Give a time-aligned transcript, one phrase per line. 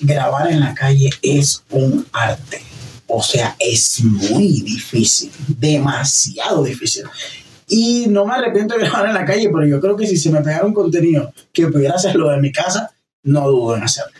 [0.00, 2.62] grabar en la calle es un arte.
[3.06, 7.04] O sea, es muy difícil, demasiado difícil.
[7.66, 10.30] Y no me arrepiento de grabar en la calle, pero yo creo que si se
[10.30, 12.92] me pegara un contenido que pudiera hacerlo de mi casa,
[13.22, 14.12] no dudo en hacerlo.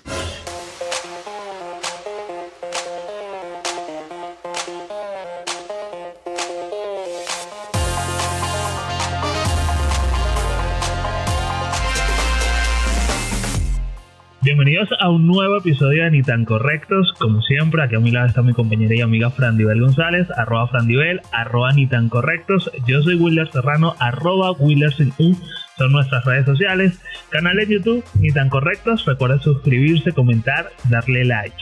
[14.63, 17.15] Bienvenidos a un nuevo episodio de Ni tan Correctos.
[17.19, 21.23] Como siempre, aquí a mi lado está mi compañera y amiga Frandibel González, arroba Frandibel,
[21.33, 22.71] arroba Ni tan Correctos.
[22.87, 25.35] Yo soy Willer Serrano, arroba Willer sin U.
[25.79, 27.01] Son nuestras redes sociales,
[27.31, 29.07] canal en YouTube, Ni tan Correctos.
[29.07, 31.57] Recuerda suscribirse, comentar, darle like.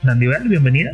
[0.00, 0.90] Frandibel, bienvenida.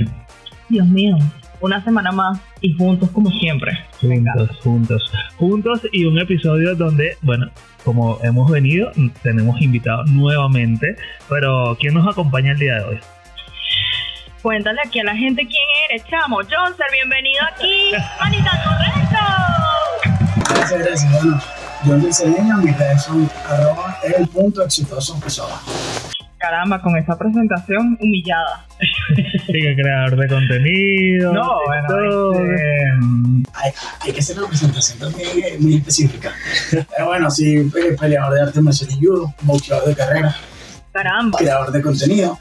[0.69, 1.19] Dios mío,
[1.61, 3.73] una semana más y juntos como siempre.
[4.01, 7.51] Juntos, juntos, juntos y un episodio donde, bueno,
[7.85, 8.91] como hemos venido,
[9.23, 10.97] tenemos invitados nuevamente,
[11.29, 12.99] pero ¿quién nos acompaña el día de hoy?
[14.43, 16.37] Cuéntale aquí a la gente quién eres, chamo.
[16.37, 17.91] Johnson, bienvenido aquí.
[18.21, 19.19] Manita correcto.
[20.55, 21.13] Gracias, gracias.
[21.13, 21.43] Bueno,
[21.87, 25.51] yo les enseño, mis redes son arroba el punto exitoso que son.
[26.39, 28.65] Caramba, con esa presentación humillada.
[29.47, 31.33] Sí, que creador de contenido.
[31.33, 32.85] No, bueno, este,
[33.55, 36.33] Hay, hay que hacer una presentación también eh, muy específica.
[36.71, 40.37] Pero bueno, sí, peleador de artes marciales y judo, boxeador de carrera,
[40.93, 41.39] caramba.
[41.39, 42.39] creador de contenido,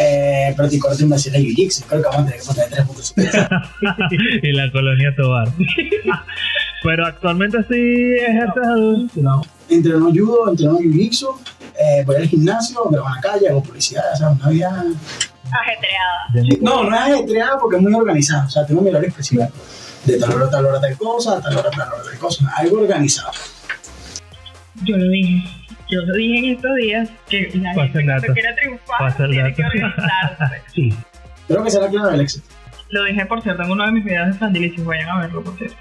[0.00, 1.84] eh, practicó artes marciales y jiu-jitsu.
[1.88, 3.14] Creo que vamos a tener que poner tres puntos.
[4.42, 5.48] y la colonia Tobar.
[6.82, 9.42] pero actualmente sí ejerces No.
[9.68, 11.28] Entreno judo, entreno jiu-jitsu,
[11.78, 14.84] eh, voy al gimnasio, grabo en la calle, hago publicidad, o sea, una vida...
[15.50, 16.60] Ajetreada.
[16.60, 19.48] No, no es ajetreada porque es muy organizada, o sea, tengo mi horario específico.
[20.04, 22.18] De tal hora a tal hora tal cosa, a tal hora a tal hora tal
[22.18, 23.32] cosa, algo organizado.
[24.84, 25.42] Yo lo dije.
[25.88, 29.54] Yo lo dije en estos días que la Pasa gente que quiere triunfar Pasa tiene
[29.54, 30.62] que organizarse.
[30.74, 30.94] Sí.
[31.46, 32.46] Creo que será clave del éxito.
[32.90, 34.84] Lo dije, por cierto, en uno de mis videos de Frandilicio.
[34.84, 35.76] Vayan a verlo, por cierto.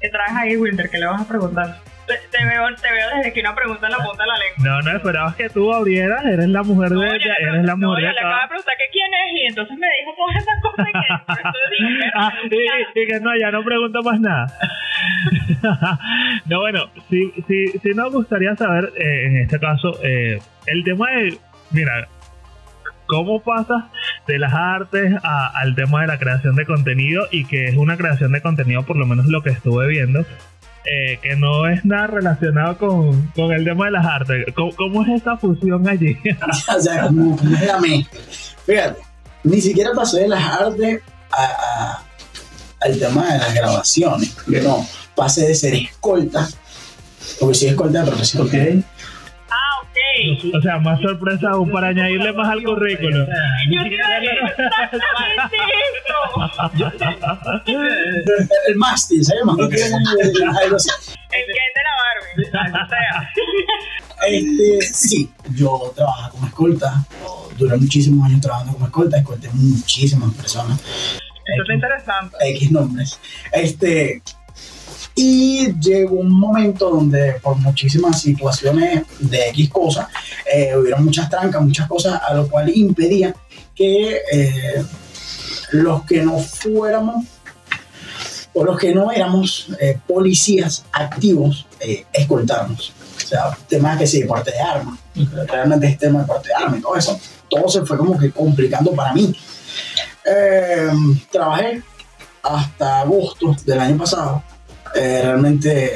[0.00, 0.88] ¿Qué traes ahí, Wilder?
[0.88, 1.80] ¿Qué le vas a preguntar?
[2.06, 4.58] Te, te veo, te veo desde que una pregunta en la punta de la lengua.
[4.64, 7.64] No, no esperabas que tú abrieras, eres la mujer de No, ella, yo le eres
[7.66, 8.48] la no, mujer yo de le acabo de acá.
[8.48, 12.56] preguntar que quién es y entonces me dijo todas esas cosas que dije, Ah, pero
[12.94, 14.46] y, y que no, ya no pregunto más nada.
[16.46, 21.10] no, bueno, sí, sí, sí nos gustaría saber, eh, en este caso, eh, el tema
[21.10, 21.38] de,
[21.70, 22.08] mira,
[23.06, 23.84] cómo pasas
[24.26, 27.96] de las artes a- al tema de la creación de contenido y que es una
[27.96, 30.24] creación de contenido, por lo menos lo que estuve viendo,
[30.86, 34.46] eh, que no es nada relacionado con, con el tema de las artes.
[34.54, 36.16] ¿Cómo, cómo es esa fusión allí?
[36.76, 37.80] o sea, como, mezcla.
[38.66, 39.00] Fíjate,
[39.44, 42.02] ni siquiera pasé de las artes a, a-
[42.80, 44.36] al tema de las grabaciones.
[44.46, 46.46] No, pasé de ser escolta,
[47.40, 48.48] porque soy escolta de profesión.
[48.52, 48.82] Ah,
[50.54, 53.26] o sea, más sorpresa aún para añadirle más al currículum.
[53.70, 55.56] Yo te iba a decir exactamente
[55.92, 56.18] eso.
[58.68, 60.90] El, mástil, algo así.
[61.30, 62.44] El Ken de la Barbie.
[62.88, 63.30] Sea,
[64.28, 67.04] Este, sí, yo trabajaba como escolta,
[67.58, 70.80] duré muchísimos años trabajando como escolta, escolté muchísimas personas,
[71.46, 72.36] eso está interesante.
[72.40, 73.20] X nombres.
[73.52, 74.22] Este,
[75.18, 80.08] y llegó un momento donde por muchísimas situaciones de X cosas,
[80.52, 83.34] eh, hubieron muchas trancas, muchas cosas, a lo cual impedía
[83.74, 84.84] que eh,
[85.72, 87.24] los que no fuéramos
[88.52, 92.92] o los que no éramos eh, policías activos eh, escoltáramos.
[93.16, 94.98] O sea, temas que sí, de porte de armas,
[95.48, 98.30] realmente es tema de porte de armas y todo eso, todo se fue como que
[98.30, 99.34] complicando para mí.
[101.30, 101.82] Trabajé
[102.42, 104.42] hasta agosto del año pasado.
[104.96, 105.92] Eh, realmente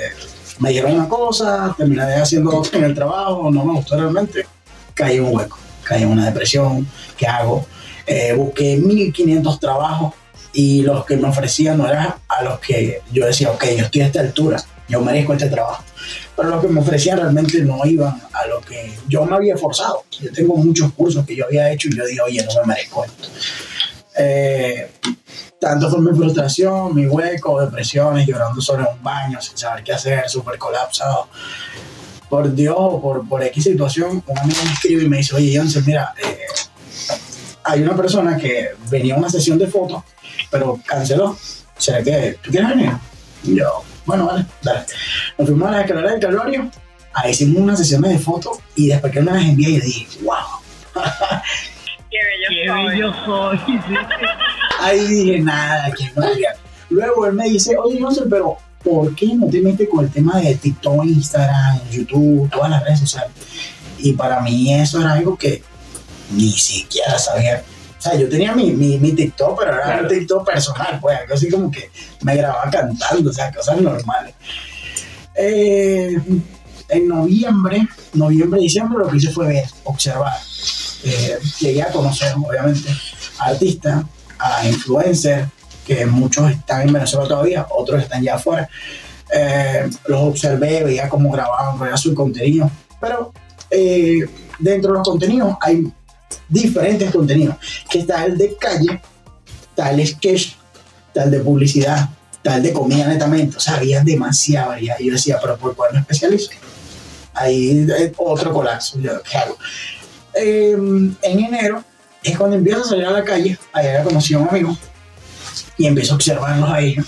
[0.58, 4.46] me dijeron una cosa, terminé haciendo otra en el trabajo, no me gustó realmente.
[4.94, 6.86] Caí en un hueco, caí en una depresión.
[7.16, 7.66] ¿Qué hago?
[8.06, 10.14] Eh, busqué 1500 trabajos
[10.52, 14.02] y los que me ofrecían no eran a los que yo decía, ok, yo estoy
[14.02, 15.82] a esta altura, yo merezco este trabajo.
[16.36, 20.04] Pero los que me ofrecían realmente no iban a lo que yo me había forzado.
[20.20, 23.04] Yo tengo muchos cursos que yo había hecho y yo dije, oye, no me merezco
[23.04, 23.28] esto.
[24.18, 24.90] Eh,
[25.60, 30.28] tanto fue mi frustración, mi hueco, depresiones, llorando sobre un baño, sin saber qué hacer,
[30.28, 31.28] súper colapsado.
[32.30, 35.84] Por Dios, por, por X situación, un amigo me escribe y me dice, oye, Jansen,
[35.84, 36.38] mira, eh,
[37.64, 40.02] hay una persona que venía a una sesión de fotos,
[40.50, 41.36] pero canceló.
[41.76, 42.92] ¿Será que tú quieres venir?
[43.42, 44.86] Y yo, bueno, vale, dale.
[45.36, 46.70] Nos fuimos a las escaleras del Calvario,
[47.12, 50.36] ahí hicimos unas sesiones de fotos y después que me las envié, yo dije, wow.
[52.10, 53.58] Qué bello Qué bello soy.
[54.80, 56.54] Ahí dije, nada, que no había.
[56.88, 60.10] Luego él me dice, oye, no sé, pero ¿por qué no te metes con el
[60.10, 63.30] tema de TikTok, Instagram, YouTube, todas las redes sociales?
[63.98, 65.62] Y para mí eso era algo que
[66.32, 67.62] ni siquiera sabía.
[67.98, 70.02] O sea, yo tenía mi, mi, mi TikTok, pero era Claro.
[70.04, 71.90] un TikTok personal, pues algo así como que
[72.22, 74.34] me grababa cantando, o sea, cosas normales.
[75.34, 76.16] Eh,
[76.88, 80.36] en noviembre, noviembre, diciembre, lo que hice fue ver, observar.
[81.04, 82.88] Eh, llegué a conocer, obviamente,
[83.38, 84.04] artistas,
[84.40, 85.48] a influencers,
[85.86, 88.68] que muchos están en Venezuela todavía, otros están ya afuera.
[89.32, 92.70] Eh, los observé, veía cómo grababan, veía su contenido.
[93.00, 93.32] Pero
[93.70, 94.20] eh,
[94.58, 95.90] dentro de los contenidos hay
[96.48, 97.56] diferentes contenidos,
[97.88, 99.00] que está el de calle,
[99.70, 100.54] está el sketch,
[101.08, 104.96] está el de publicidad, está el de comida netamente, o sea, había variedad.
[104.98, 106.50] Y yo decía, pero ¿por cuál me especializo?
[107.34, 109.38] Ahí eh, otro colapso, ¿qué?
[110.34, 111.84] Eh, en enero
[112.22, 114.76] es cuando empiezo a salir a la calle, allá conocí a un amigo
[115.76, 117.06] y empiezo a observarlos a ellos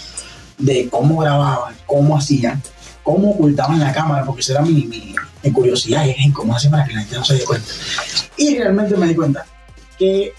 [0.59, 2.63] de cómo grababan, cómo hacían,
[3.03, 5.15] cómo ocultaban la cámara, porque esa era mi,
[5.53, 7.69] curiosidad, y es cómo hacen para que la gente no se dé cuenta.
[8.37, 9.45] Y realmente me di cuenta
[9.99, 10.33] que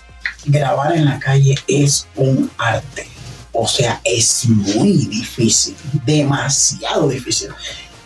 [0.46, 3.08] grabar en la calle es un arte.
[3.52, 7.50] O sea, es muy difícil, demasiado difícil.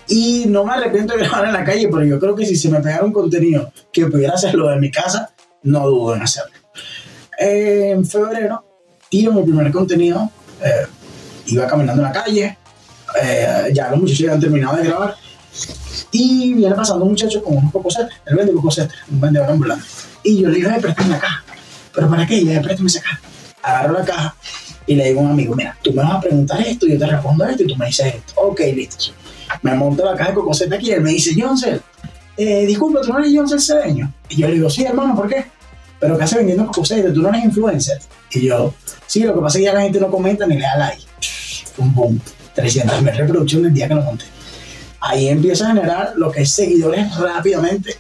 [0.07, 2.69] Y no me arrepiento de grabar en la calle, pero yo creo que si se
[2.69, 5.31] me pegara un contenido que pudiera hacerlo de mi casa,
[5.63, 6.56] no dudo en hacerlo.
[7.39, 8.63] Eh, en febrero,
[9.09, 10.29] tiro mi primer contenido.
[10.63, 10.87] eh,
[11.47, 12.57] iba caminando en la calle,
[13.23, 15.15] eh, ya los muchachos ya han terminado de grabar.
[16.11, 19.85] Y viene pasando un muchacho con unos cocosetes, él vende cocosetes, un vendedor ambulante.
[20.23, 21.43] Y yo le digo, "Ay, préstame la caja.
[21.93, 22.35] ¿Pero para qué?
[22.35, 23.21] Y le préstame esa caja.
[23.61, 24.35] Agarro la caja
[24.85, 27.05] y le digo a un amigo, mira, tú me vas a preguntar esto, yo te
[27.05, 28.33] respondo esto y tú me dices esto.
[28.41, 29.05] Ok, listo.
[29.61, 31.81] Me monto la caja de cocosete aquí y él me dice, Joncel,
[32.35, 34.13] eh, disculpa, ¿tú no eres Joncel Cedeño?
[34.29, 35.45] Y yo le digo, sí, hermano, ¿por qué?
[35.99, 37.11] Pero ¿qué haces vendiendo cocosete?
[37.11, 37.99] ¿Tú no eres influencer?
[38.31, 38.73] Y yo,
[39.05, 41.03] sí, lo que pasa es que ya la gente no comenta ni le da like.
[41.77, 42.21] Un boom.
[42.53, 44.25] 300 mil reproducciones el día que lo monté.
[44.99, 47.95] Ahí empiezo a generar lo que es seguidores rápidamente.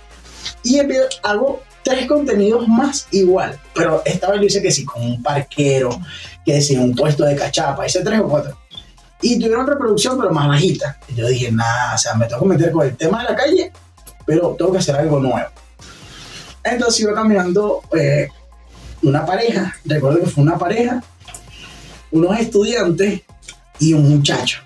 [0.63, 3.59] Y empiezo, hago tres contenidos más igual.
[3.73, 5.89] Pero esta vez lo hice que sí, con un parquero,
[6.45, 7.85] que sí, un puesto de cachapa.
[7.85, 8.57] Hice tres o cuatro.
[9.21, 10.99] Y tuvieron reproducción, pero más bajita.
[11.07, 13.35] Y yo dije, nada, o sea, me tengo que meter con el tema de la
[13.35, 13.71] calle,
[14.25, 15.49] pero tengo que hacer algo nuevo.
[16.71, 18.29] Entonces iba caminando eh,
[19.03, 21.03] una pareja, recuerdo que fue una pareja,
[22.11, 23.21] unos estudiantes
[23.79, 24.59] y un muchacho.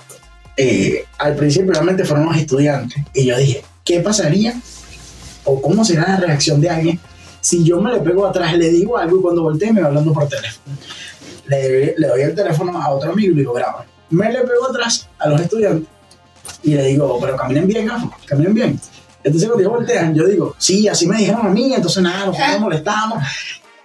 [0.57, 4.59] Eh, al principio realmente fueron los estudiantes y yo dije, ¿qué pasaría
[5.43, 6.99] o cómo será la reacción de alguien
[7.39, 10.13] si yo me le pego atrás, le digo algo y cuando voltee me va hablando
[10.13, 10.77] por teléfono?
[11.47, 13.85] Le, doy el teléfono a otro amigo y digo, graba.
[14.09, 15.87] Me le pego atrás a los estudiantes
[16.63, 18.79] y le digo, pero caminen bien, gafo, caminen bien.
[19.23, 22.37] Entonces cuando ellos voltean, yo digo, sí, así me dijeron a mí, entonces nada, nos
[22.37, 23.23] nos molestamos.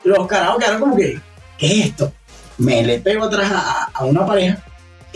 [0.05, 1.21] Los carajos quedaron como que,
[1.59, 2.13] ¿qué es esto?
[2.59, 4.63] Me le pego atrás a, a una pareja,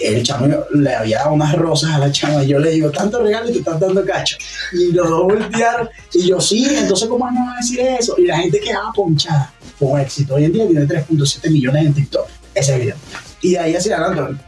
[0.02, 3.22] el chamo le había dado unas rosas a la chama y yo le digo, tanto
[3.22, 4.36] regalo y te estás dando cacho.
[4.72, 8.14] Y los dos voltearon y yo, sí, entonces ¿cómo vamos a decir eso?
[8.18, 9.52] Y la gente quedaba ponchada.
[9.80, 10.34] Un éxito.
[10.34, 12.96] Hoy en día tiene 3.7 millones en TikTok ese video.
[13.40, 14.42] Y de ahí hacia adelante,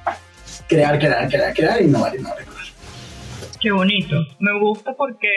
[0.69, 2.52] crear, crear, crear, crear, innovar, innovar.
[3.63, 4.17] Qué bonito.
[4.41, 5.29] Me gusta porque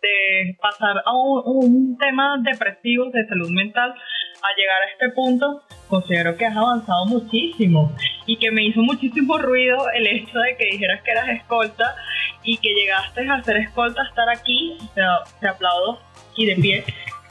[0.00, 6.34] de pasar a un, tema depresivo de salud mental a llegar a este punto, considero
[6.38, 7.92] que has avanzado muchísimo
[8.24, 11.94] y que me hizo muchísimo ruido el hecho de que dijeras que eras escolta
[12.42, 14.78] y que llegaste a ser escolta, a estar aquí,
[15.40, 16.00] te aplaudo
[16.34, 16.84] y de pie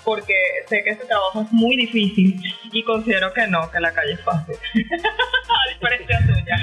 [0.05, 0.33] porque
[0.67, 2.39] sé que este trabajo es muy difícil
[2.71, 4.55] y considero que no, que la calle es fácil.
[4.75, 6.57] a diferencia tuya.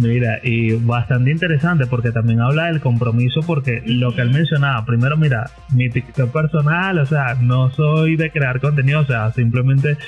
[0.00, 5.16] Mira, y bastante interesante porque también habla del compromiso porque lo que él mencionaba, primero
[5.16, 9.98] mira, mi TikTok personal, o sea, no soy de crear contenido, o sea, simplemente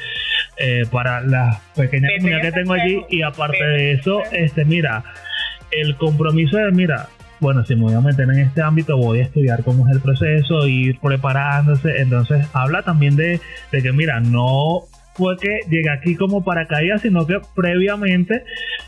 [0.56, 4.22] eh, para la pequeña Vete comunidad que que te tengo allí y aparte de eso,
[4.32, 5.04] este, mira,
[5.70, 7.08] el compromiso de, mira,
[7.42, 10.00] bueno, si me voy a meter en este ámbito, voy a estudiar cómo es el
[10.00, 12.00] proceso, ir preparándose.
[12.00, 13.40] Entonces, habla también de,
[13.72, 14.84] de que, mira, no
[15.14, 18.44] fue que llegué aquí como paracaídas, sino que previamente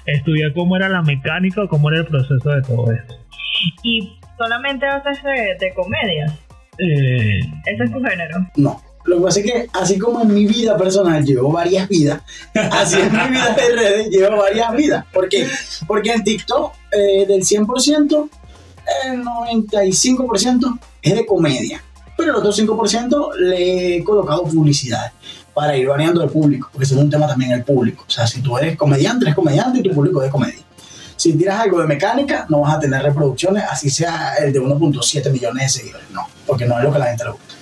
[0.06, 3.14] estudié cómo era la mecánica, cómo era el proceso de todo esto.
[3.82, 6.26] Y solamente haces de, de comedia.
[6.78, 8.48] Eh, Ese es tu género.
[8.56, 8.80] No.
[9.04, 12.22] Lo que pasa es que así como en mi vida personal llevo varias vidas,
[12.54, 15.04] así en mi vida de redes llevo varias vidas.
[15.12, 15.46] ¿Por qué?
[15.86, 18.30] Porque en TikTok eh, del 100%,
[19.04, 21.82] el 95% es de comedia.
[22.16, 25.12] Pero el otro 5% le he colocado publicidad
[25.52, 28.04] para ir variando el público, porque ese es un tema también el público.
[28.06, 30.64] O sea, si tú eres comediante, eres comediante y tu público es de comedia.
[31.16, 35.30] Si tiras algo de mecánica, no vas a tener reproducciones, así sea el de 1.7
[35.30, 36.10] millones de seguidores.
[36.10, 37.54] No, porque no es lo que la gente le gusta.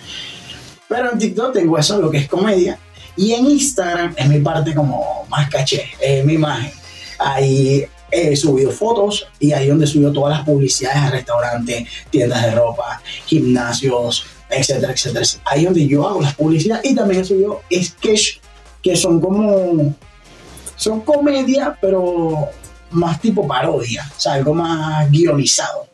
[0.88, 2.78] Pero en TikTok tengo eso, lo que es comedia.
[3.16, 6.72] Y en Instagram es mi parte como más caché, es mi imagen.
[7.18, 12.50] Ahí he subido fotos y ahí donde subido todas las publicidades a restaurantes, tiendas de
[12.52, 15.24] ropa, gimnasios, etcétera, etcétera.
[15.44, 18.38] Ahí donde yo hago las publicidades y también yo sketch
[18.82, 19.96] que son como
[20.76, 22.48] son comedia, pero
[22.90, 25.86] más tipo parodia, o sea, algo más guionizado,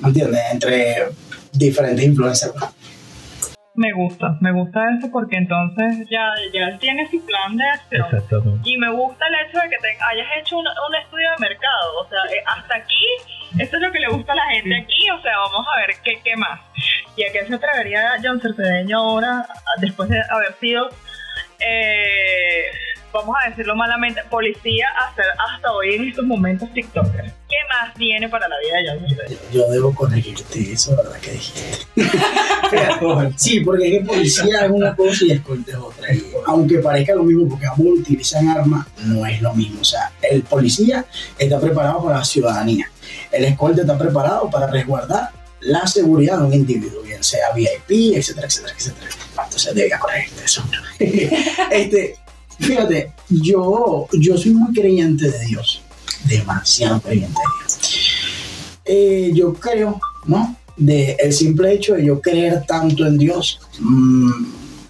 [0.00, 0.40] ¿me entiendes?
[0.52, 1.08] Entre
[1.52, 2.54] diferentes influencers.
[3.78, 8.06] Me gusta, me gusta eso porque entonces ya, ya tiene su plan de acción.
[8.06, 8.68] Exactamente.
[8.68, 12.00] Y me gusta el hecho de que te hayas hecho un, un estudio de mercado.
[12.00, 13.06] O sea, eh, hasta aquí,
[13.56, 15.08] esto es lo que le gusta a la gente aquí.
[15.10, 16.58] O sea, vamos a ver qué, qué más.
[17.14, 19.46] ¿Y a qué se atrevería John Cercedeño ahora,
[19.80, 20.88] después de haber sido,
[21.60, 22.64] eh,
[23.12, 25.22] vamos a decirlo malamente, policía hasta,
[25.52, 27.24] hasta hoy en estos momentos TikToker?
[27.24, 29.38] ¿Qué más viene para la vida de John?
[29.52, 31.18] Yo debo corregirte eso, ¿verdad?
[31.20, 31.86] Que dijiste.
[33.36, 36.14] sí, porque es que policía es una cosa y escolta es otra.
[36.14, 39.80] Y aunque parezca lo mismo, porque ambos utilizan armas, no es lo mismo.
[39.80, 41.04] O sea, el policía
[41.38, 42.90] está preparado para la ciudadanía.
[43.32, 48.46] El escolta está preparado para resguardar la seguridad de un individuo, bien sea VIP, etcétera,
[48.46, 49.10] etcétera, etcétera.
[49.44, 50.62] Entonces debía corregirte eso.
[51.70, 52.16] este,
[52.58, 55.82] fíjate, yo, yo soy muy creyente de Dios.
[56.24, 57.78] Demasiado creyente de Dios.
[58.84, 60.56] Eh, yo creo, ¿no?
[60.76, 64.30] De el simple hecho de yo creer tanto en Dios mm,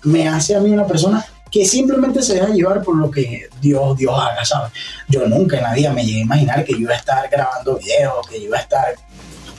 [0.04, 3.96] me hace a mí una persona que simplemente se deja llevar por lo que Dios,
[3.96, 4.72] Dios haga, ¿sabes?
[5.08, 7.78] Yo nunca en la vida me llegué a imaginar que yo iba a estar grabando
[7.78, 8.94] videos, que yo iba a estar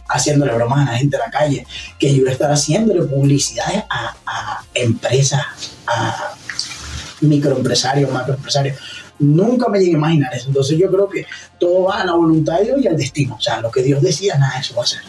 [0.07, 3.83] haciéndole bromas a la gente en la calle, que yo iba a estar haciéndole publicidades
[3.89, 5.41] a, a empresas,
[5.87, 6.35] a
[7.21, 8.77] microempresarios, macroempresarios.
[9.19, 10.47] Nunca me llegué a imaginar eso.
[10.47, 11.25] Entonces yo creo que
[11.59, 13.35] todo va a la voluntad y al destino.
[13.35, 15.01] O sea, lo que Dios decida, nada de eso va a ser.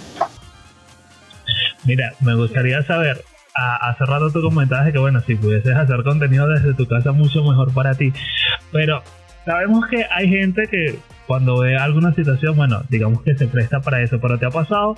[1.85, 3.25] Mira, me gustaría saber,
[3.55, 7.43] a- hace rato tú comentabas que bueno, si pudieses hacer contenido desde tu casa mucho
[7.43, 8.12] mejor para ti,
[8.73, 9.02] pero
[9.45, 10.99] sabemos que hay gente que
[11.31, 14.97] cuando ve alguna situación, bueno, digamos que se presta para eso, pero te ha pasado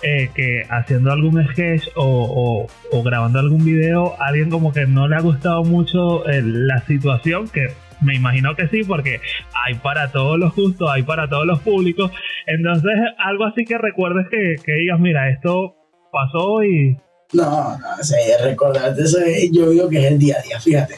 [0.00, 2.66] eh, que haciendo algún sketch o,
[3.04, 7.66] grabando algún video, alguien como que no le ha gustado mucho eh, la situación, que
[8.00, 9.20] me imagino que sí, porque
[9.62, 12.10] hay para todos los gustos, hay para todos los públicos,
[12.46, 15.74] entonces algo así que recuerdes que, que digas, mira, esto
[16.10, 16.96] pasó y
[17.34, 20.94] No, no, sea, recordarte eso, es- yo digo que es el día a día, fíjate.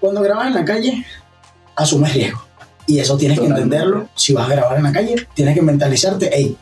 [0.00, 1.04] Cuando grabas en la calle,
[1.76, 2.51] asumes riesgo.
[2.92, 3.76] Y eso tienes que Totalmente.
[3.76, 4.08] entenderlo.
[4.14, 6.54] Si vas a grabar en la calle, tienes que mentalizarte, hey,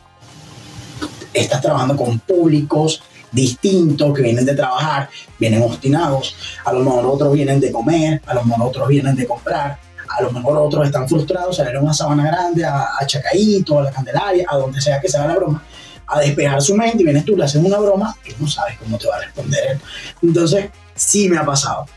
[1.33, 7.33] estás trabajando con públicos distintos que vienen de trabajar, vienen obstinados, a lo mejor otros
[7.33, 11.05] vienen de comer, a lo mejor otros vienen de comprar, a lo mejor otros están
[11.05, 15.09] frustrados, salieron a Sabana Grande, a, a Chacaíto, a la Candelaria, a donde sea que
[15.09, 15.61] se haga la broma,
[16.07, 18.97] a despejar su mente y vienes tú, le haces una broma que no sabes cómo
[18.97, 19.79] te va a responder él.
[20.21, 21.87] Entonces, sí me ha pasado.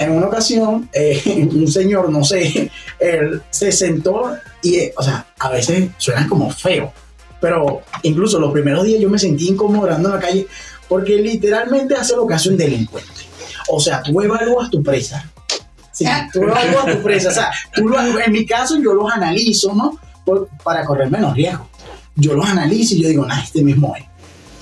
[0.00, 5.50] En una ocasión, eh, un señor, no sé, él se sentó y, o sea, a
[5.50, 6.92] veces suena como feo,
[7.40, 10.46] pero incluso los primeros días yo me sentí incomodando en la calle
[10.88, 13.10] porque literalmente hace lo que hace un delincuente.
[13.68, 15.30] O sea, tú evalúas tu presa.
[15.92, 17.28] Sí, tú evalúas tu presa.
[17.28, 19.98] O sea, tú lo- en mi caso yo los analizo, ¿no?
[20.64, 21.68] Para correr menos riesgo.
[22.16, 24.04] Yo los analizo y yo digo, nah, este mismo es.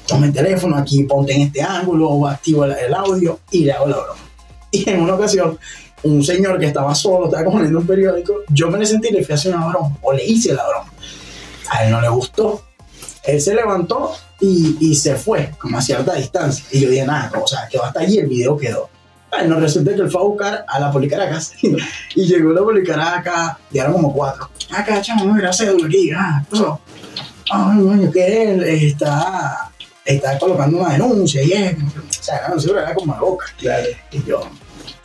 [0.07, 3.87] Toma el teléfono aquí, ponte en este ángulo, activo el, el audio y le hago
[3.89, 4.21] la broma.
[4.71, 5.59] Y en una ocasión,
[6.03, 9.13] un señor que estaba solo, estaba como leyendo un periódico, yo me le sentí y
[9.13, 10.93] le fui a hacer una broma, o le hice la broma.
[11.71, 12.63] A él no le gustó.
[13.25, 16.65] Él se levantó y, y se fue, como a cierta distancia.
[16.71, 18.89] Y yo dije, nada, o sea, quedó hasta allí, el video quedó.
[19.31, 21.53] Ay, no resulta que él fue a buscar a la Policaracas
[22.15, 24.49] y llegó la Policaracas, llegaron como cuatro.
[24.71, 26.59] Acá, chamo, mira, cédula aquí, ah, ¿qué?
[27.51, 29.71] Ay, coño, que él está,
[30.15, 33.47] está colocando una denuncia y es, o sea, la denuncia era como de boca.
[33.59, 33.87] Claro.
[34.11, 34.41] Y yo,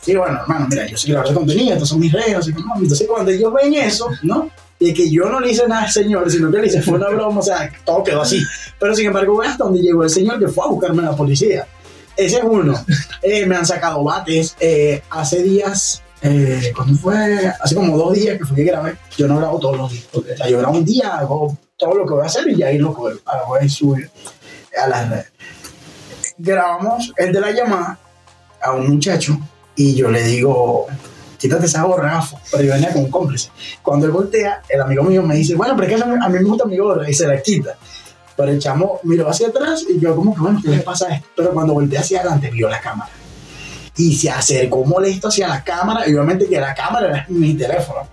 [0.00, 2.74] sí, bueno, hermano, mira, yo soy creador de contenido, estos son mis redes, no.
[2.76, 4.50] entonces cuando ellos ven eso, ¿no?
[4.78, 7.08] Y que yo no le hice nada al señor, sino que le hice fue una
[7.08, 8.42] broma, o sea, todo quedó así.
[8.78, 11.66] Pero sin embargo, hasta donde llegó el señor que fue a buscarme a la policía.
[12.16, 12.74] Ese es uno.
[13.22, 14.54] Eh, me han sacado bates.
[14.60, 17.16] Eh, hace días, eh, ¿cuándo fue?
[17.60, 18.96] Hace como dos días que fue que grabé.
[19.16, 20.04] Yo no grabo todos los días.
[20.12, 22.66] O sea, yo grabo un día, hago todo lo que voy a hacer y ya
[22.66, 24.10] ahí lo que subir
[24.82, 25.26] a las.
[26.36, 27.98] Grabamos el de la llamada
[28.60, 29.38] a un muchacho
[29.76, 30.86] y yo le digo,
[31.38, 32.40] quítate esa gorra, gafo.
[32.50, 33.50] Pero yo venía con un cómplice.
[33.82, 36.42] Cuando él voltea, el amigo mío me dice, bueno, pero es que a mí me
[36.44, 37.76] gusta mi gorra y se la quita.
[38.36, 41.28] Pero el chamo miró hacia atrás y yo como que, bueno, ¿qué le pasa esto?
[41.36, 43.10] Pero cuando volteé hacia adelante, vio la cámara.
[43.96, 48.08] Y se acercó molesto hacia la cámara, y obviamente que la cámara era mi teléfono.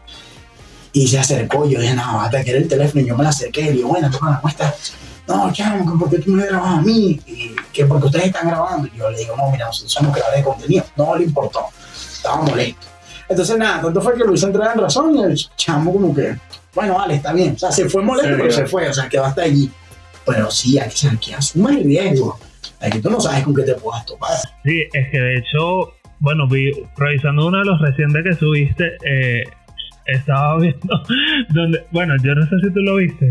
[0.93, 3.29] Y se acercó, yo dije, no, hasta que era el teléfono, y yo me la
[3.29, 4.93] acerqué, y le digo, bueno, ¿cómo estás?
[5.27, 7.19] No, chamo, que ¿por qué tú me grabas a mí?
[7.25, 8.87] Y que porque ustedes están grabando.
[8.87, 10.85] Y yo le digo, no, mira, nosotros somos creadores de contenido.
[10.95, 11.67] No le importó,
[12.13, 12.87] estaba molesto.
[13.29, 16.35] Entonces, nada, tanto fue que lo hice entrar en razón, y el chamo como que,
[16.75, 17.53] bueno, vale, está bien.
[17.55, 19.71] O sea, se fue molesto, Sí, pero se fue, o sea, quedó hasta allí.
[20.25, 22.37] Pero sí, hay que, hay que asumir el riesgo.
[22.81, 24.37] Aquí tú no sabes con qué te puedas topar.
[24.63, 29.43] Sí, es que de hecho, bueno, vi, revisando uno de los recientes que subiste, eh,
[30.07, 31.01] estaba viendo
[31.49, 33.29] donde, bueno, yo no sé si tú lo viste.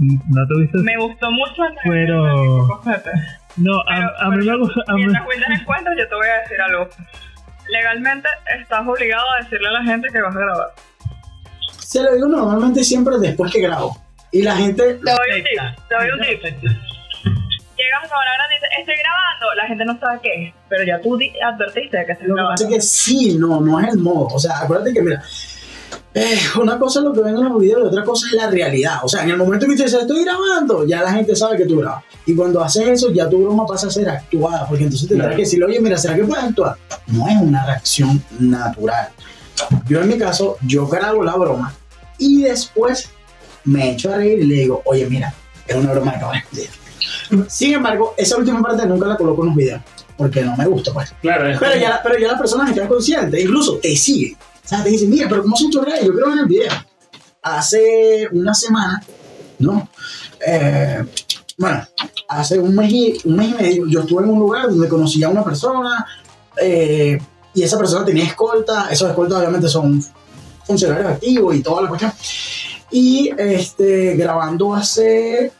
[0.00, 0.78] ¿No te viste?
[0.78, 3.10] Me gustó mucho el Pero- Cosete.
[3.56, 4.80] No, Pero- a, a mí me gusta.
[4.88, 6.88] a mí- Mientras Wilder encuentra, yo te voy a decir algo.
[7.68, 8.28] Legalmente
[8.60, 10.68] estás obligado a decirle a la gente que vas a grabar.
[11.78, 13.96] Se lo digo normalmente siempre después que grabo.
[14.32, 14.94] Y la gente.
[14.94, 16.42] Te doy un tip, te doy un tip.
[16.42, 21.00] Llegas a Grande y dices, estoy grabando, la gente no sabe qué es, pero ya
[21.00, 22.54] tú advertiste de que grabando.
[22.62, 24.26] es que sí, no, no es el modo.
[24.34, 25.22] O sea, acuérdate que, mira,
[26.14, 28.48] eh, una cosa es lo que ven en los videos y otra cosa es la
[28.50, 28.98] realidad.
[29.02, 31.66] O sea, en el momento que tú dices, estoy grabando, ya la gente sabe que
[31.66, 32.04] tú grabas.
[32.26, 35.36] Y cuando haces eso, ya tu broma pasa a ser actuada, porque entonces tendrás Claro.
[35.36, 36.76] que decirle, oye, mira, ¿será que puedes actuar?
[37.06, 39.08] No es una reacción natural.
[39.88, 41.74] Yo en mi caso, yo grabo la broma
[42.18, 43.10] y después
[43.64, 45.34] me echo a reír y le digo, oye, mira,
[45.66, 46.68] es una broma que acabo de.
[47.48, 49.80] Sin embargo, esa última parte nunca la coloco en los videos,
[50.16, 51.12] porque no me gusta, pues.
[51.22, 54.36] Claro, Pero ya, pero ya las personas están conscientes, incluso te siguen.
[54.64, 56.04] O sea, te dicen, mira, pero ¿cómo son tus redes?
[56.04, 56.72] Yo creo en el video.
[57.42, 59.02] Hace una semana,
[59.58, 59.88] ¿no?
[60.46, 61.04] Eh,
[61.58, 61.86] bueno,
[62.28, 65.22] hace un mes, y, un mes y medio, yo estuve en un lugar donde conocí
[65.22, 66.06] a una persona
[66.60, 67.18] eh,
[67.54, 68.88] y esa persona tenía escolta.
[68.90, 70.04] Esos escoltas obviamente son
[70.64, 72.12] funcionarios activos y toda la cuestión.
[72.90, 75.52] Y este, grabando hace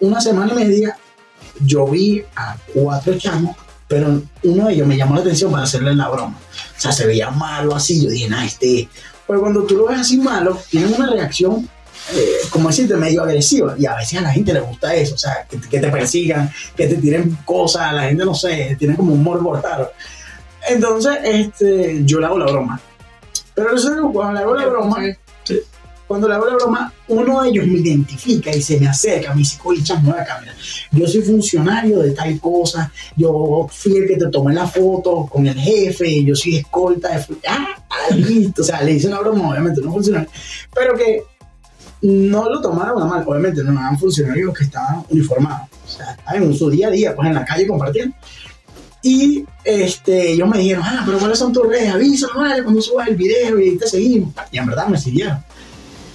[0.00, 0.98] una semana y media,
[1.60, 3.56] yo vi a cuatro chamos
[3.88, 6.36] pero uno de ellos me llamó la atención para hacerle la broma.
[6.76, 8.02] O sea, se veía malo así.
[8.02, 8.88] Yo dije, nah, este.
[9.26, 11.68] Pero cuando tú lo ves así malo, tienen una reacción,
[12.14, 13.74] eh, como decirte, medio agresiva.
[13.78, 15.14] Y a veces a la gente le gusta eso.
[15.14, 17.82] O sea, que, que te persigan, que te tiren cosas.
[17.82, 19.90] A la gente, no sé, tiene como un morbo raro.
[20.68, 22.80] Entonces, este, yo le hago la broma.
[23.54, 24.96] Pero eso, cuando le hago la broma,
[26.06, 29.38] cuando le hago la broma, uno de ellos me identifica y se me acerca, me
[29.38, 30.54] dice, oye, chamo, ven acá, mira,
[30.92, 35.46] yo soy funcionario de tal cosa, yo fui el que te tomé la foto con
[35.46, 37.24] el jefe, yo soy escolta de...
[37.48, 40.28] Ah, ah, listo, o sea, le hice una broma, obviamente no funcionario,
[40.74, 41.22] pero que
[42.02, 46.42] no lo tomaron a mal, obviamente no eran funcionarios que estaban uniformados, o sea, estaban
[46.42, 48.14] en su día a día, pues en la calle compartiendo.
[49.02, 51.94] Y este, ellos me dijeron, ah, pero ¿cuáles son tus redes?
[51.94, 54.34] Avísanos, vale, cuando subas el video y te seguimos.
[54.50, 55.38] Y en verdad me siguieron.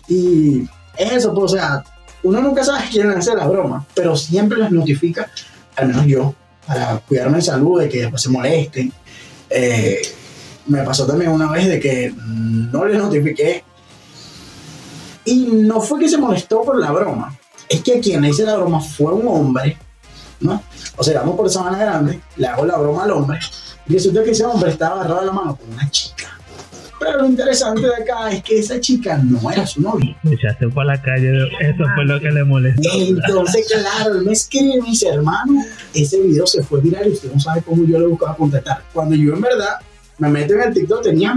[0.09, 0.67] Y
[1.03, 1.83] eso, pues, o sea,
[2.23, 5.29] uno nunca sabe quién hace la broma, pero siempre les notifica,
[5.75, 6.33] al menos yo,
[6.67, 8.93] para cuidarme de salud, de que después se molesten.
[9.49, 10.01] Eh,
[10.67, 13.63] me pasó también una vez de que no les notifiqué
[15.25, 17.37] y no fue que se molestó por la broma,
[17.67, 19.77] es que quien le hice la broma fue un hombre,
[20.39, 20.61] ¿no?
[20.97, 23.39] O sea, vamos por Sabana Grande, le hago la broma al hombre
[23.87, 26.10] y resulta que ese hombre estaba agarrado de la mano con una chica.
[27.01, 30.15] Pero lo interesante de acá es que esa chica no era su novia.
[30.21, 32.87] Me echaste por la calle, eso fue lo que le molestó.
[32.93, 37.13] Entonces, claro, él me escribe y me dice, hermano, ese video se fue viral y
[37.13, 38.83] usted no sabe cómo yo le buscaba contestar.
[38.93, 39.77] Cuando yo en verdad
[40.19, 41.35] me meto en el TikTok, tenía...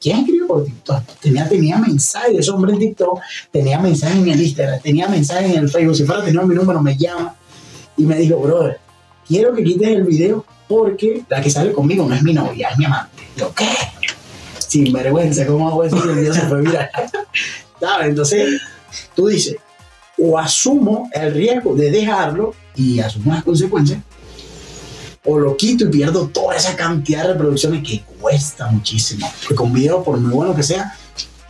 [0.00, 1.04] ¿Quién escribió por TikTok?
[1.20, 3.20] Tenía, tenía mensajes de ese hombre en TikTok,
[3.52, 5.94] tenía mensajes en el Instagram, tenía mensajes en el Facebook.
[5.94, 7.36] Si fuera tenía mi número, me llama
[7.98, 8.78] y me dijo, brother,
[9.28, 12.78] quiero que quites el video porque la que sale conmigo no es mi novia, es
[12.78, 13.22] mi amante.
[13.36, 13.66] Yo, ¿qué?
[14.72, 16.88] Sin vergüenza, ¿cómo hago eso el video se fue viral?
[17.78, 18.08] ¿Sabes?
[18.08, 18.58] Entonces,
[19.14, 19.56] tú dices,
[20.16, 24.00] o asumo el riesgo de dejarlo y asumo las consecuencias,
[25.26, 29.30] o lo quito y pierdo toda esa cantidad de reproducciones que cuesta muchísimo.
[29.40, 30.96] Porque con video, por muy bueno que sea,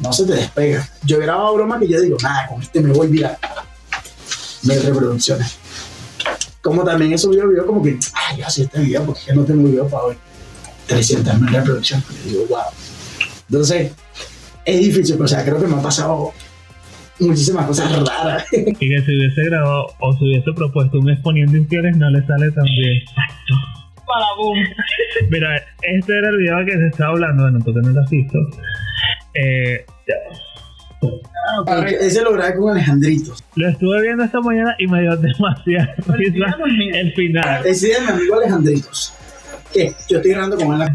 [0.00, 0.90] no se te despega.
[1.04, 3.38] Yo grababa broma que yo digo, nada, con este me voy viral.
[4.64, 5.58] Mil reproducciones.
[6.60, 9.62] Como también he subido video como que, ay, yo hacía este video porque no tengo
[9.62, 10.16] video para hoy.
[10.88, 12.04] 300 mil reproducciones.
[12.26, 12.62] Y digo, wow.
[13.52, 13.92] Entonces,
[14.64, 16.32] es difícil, o sea, creo que me ha pasado
[17.18, 18.46] muchísimas cosas raras.
[18.52, 22.50] Y que si hubiese grabado o si hubiese propuesto un exponiendo infieles no le sale
[22.52, 23.02] tan bien.
[24.06, 24.58] Para boom.
[25.28, 28.08] Mira, este era el video que se estaba hablando, bueno, tú que no lo has
[28.08, 28.38] visto.
[29.34, 29.84] Eh,
[32.00, 33.34] Ese lo grabé con Alejandrito.
[33.56, 36.56] lo estuve viendo esta mañana y me dio demasiada risa
[36.94, 37.66] el final.
[37.66, 39.12] Ese es mi amigo Alejandritos.
[39.74, 39.92] ¿Qué?
[40.08, 40.88] Yo estoy grabando con él.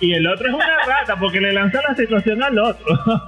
[0.00, 2.86] Y el otro es una rata porque le lanza la situación al otro.
[2.92, 3.22] Oye,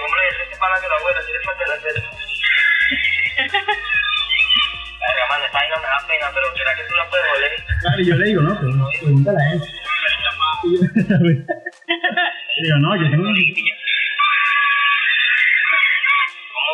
[0.00, 1.76] hombre, ese para que la abuela, le falta la
[5.26, 5.34] cera.
[5.34, 7.52] Verga, man, esta vaina me da pena, pero ¿será que tú la puedes oler?
[7.80, 9.60] Claro, y yo le digo, no, pero no, pregúntale a él.
[12.56, 13.24] Y digo, no, yo tengo.
[13.24, 13.34] ¿Cómo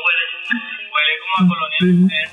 [0.05, 0.25] huele?
[0.93, 2.29] Huele como a colonia mujer.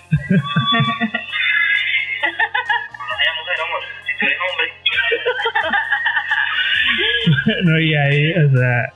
[3.07, 3.81] colonia mujer, amor.
[4.05, 4.65] Si tú eres hombre.
[7.63, 8.93] no, y ahí, o sea,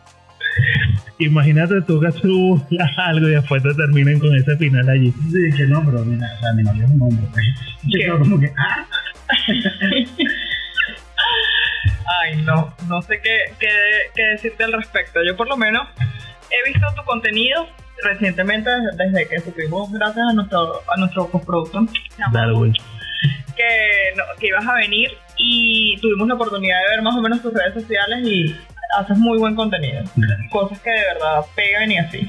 [1.25, 2.61] imagínate tú que tú
[2.97, 5.11] algo y después te terminen con ese final allí.
[5.31, 7.45] Sí, que no, pero mira, o sea, mi novio es un hombre, pues.
[7.83, 8.85] Yo como que, ah,
[12.21, 13.67] Ay, no, no sé qué, qué,
[14.15, 15.19] qué decirte al respecto.
[15.25, 15.87] Yo por lo menos
[16.49, 17.67] he visto tu contenido
[18.03, 21.85] recientemente desde que supimos, gracias a nuestro, a nuestro coproductor,
[23.55, 23.63] que,
[24.17, 27.53] no- que ibas a venir y tuvimos la oportunidad de ver más o menos tus
[27.53, 28.55] redes sociales y
[28.97, 30.03] haces muy buen contenido.
[30.51, 32.19] Cosas que de verdad pegan y así.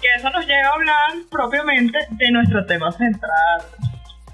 [0.00, 3.62] Que eso nos llega a hablar propiamente de nuestro tema central.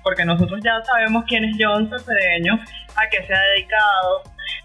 [0.02, 2.54] Porque nosotros ya sabemos quién es John Cedeño,
[2.94, 4.22] a qué se ha dedicado,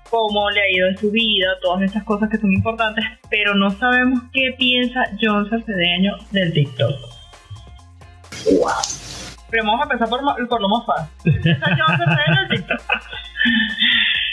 [0.09, 3.71] cómo le ha ido en su vida, todas estas cosas que son importantes, pero no
[3.71, 6.95] sabemos qué piensa John Cedeño del TikTok.
[8.59, 8.71] wow.
[9.49, 11.09] Pero vamos a empezar por, por lo más fácil.
[11.23, 12.81] ¿Qué piensa John Cedeño del TikTok?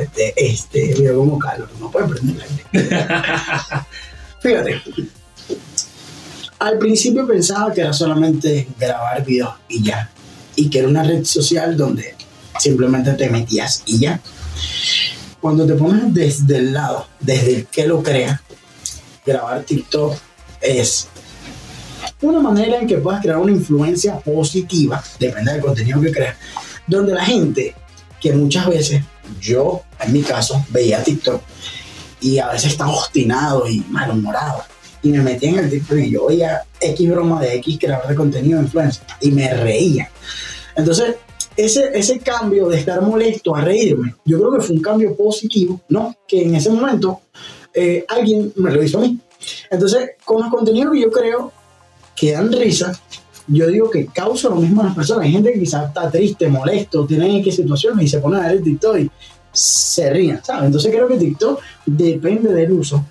[0.00, 2.46] Este, este, mira como calor, no puede prender.
[4.40, 4.82] Fíjate,
[6.58, 10.10] al principio pensaba que era solamente grabar videos y ya,
[10.56, 12.14] y que era una red social donde
[12.58, 14.20] simplemente te metías y ya.
[15.40, 18.42] Cuando te pones desde el lado, desde el que lo crea,
[19.26, 20.16] grabar TikTok
[20.60, 21.08] es
[22.22, 26.36] una manera en que puedas crear una influencia positiva, depende del contenido que creas,
[26.86, 27.74] donde la gente
[28.24, 29.02] que muchas veces
[29.38, 31.42] yo, en mi caso, veía TikTok
[32.22, 34.62] y a veces estaba obstinado y malhumorado.
[35.02, 38.14] Y me metía en el TikTok y yo veía X broma de X creador de
[38.14, 40.10] contenido influencer y me reía.
[40.74, 41.16] Entonces,
[41.54, 45.82] ese, ese cambio de estar molesto a reírme, yo creo que fue un cambio positivo,
[45.90, 46.16] ¿no?
[46.26, 47.20] Que en ese momento
[47.74, 49.18] eh, alguien me lo hizo a mí.
[49.70, 51.52] Entonces, con los contenidos que yo creo
[52.16, 52.98] que dan risa,
[53.46, 55.24] yo digo que causa lo mismo a las personas.
[55.26, 58.52] Hay gente que quizás está triste, molesto, tiene X situaciones y se pone a ver
[58.52, 59.10] el TikTok y
[59.52, 60.64] se ríen, ¿sabes?
[60.66, 63.04] Entonces creo que TikTok depende del uso.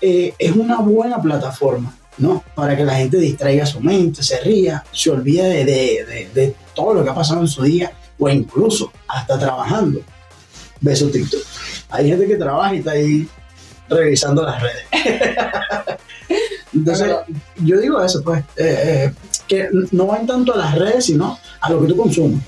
[0.00, 2.42] Eh, es una buena plataforma, ¿no?
[2.54, 6.54] Para que la gente distraiga su mente, se ría, se olvide de, de- de- de
[6.74, 10.00] todo lo que ha pasado en su día o incluso hasta trabajando.
[10.80, 11.40] Ve su TikTok.
[11.90, 13.28] Hay gente que trabaja y está ahí
[13.88, 14.84] revisando las redes.
[16.72, 17.08] Entonces,
[17.64, 18.78] yo digo eso, pues, eh,
[19.10, 19.12] eh,
[19.50, 22.40] que no van tanto a las redes, sino a lo que tú consumes.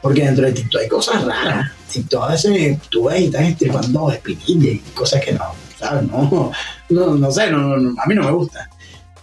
[0.00, 1.72] Porque dentro de TikTok hay cosas raras.
[1.92, 5.44] TikTok a veces tú ves y estás estripando espinillas y cosas que no,
[5.76, 6.08] ¿sabes?
[6.08, 6.52] No,
[6.90, 8.70] no, no sé, no, no, a mí no me gusta.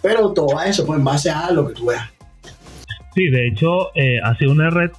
[0.02, 2.10] Pero todo eso, pues, en base a lo que tú veas.
[3.16, 4.92] Sí, de hecho, eh, ha sido una red,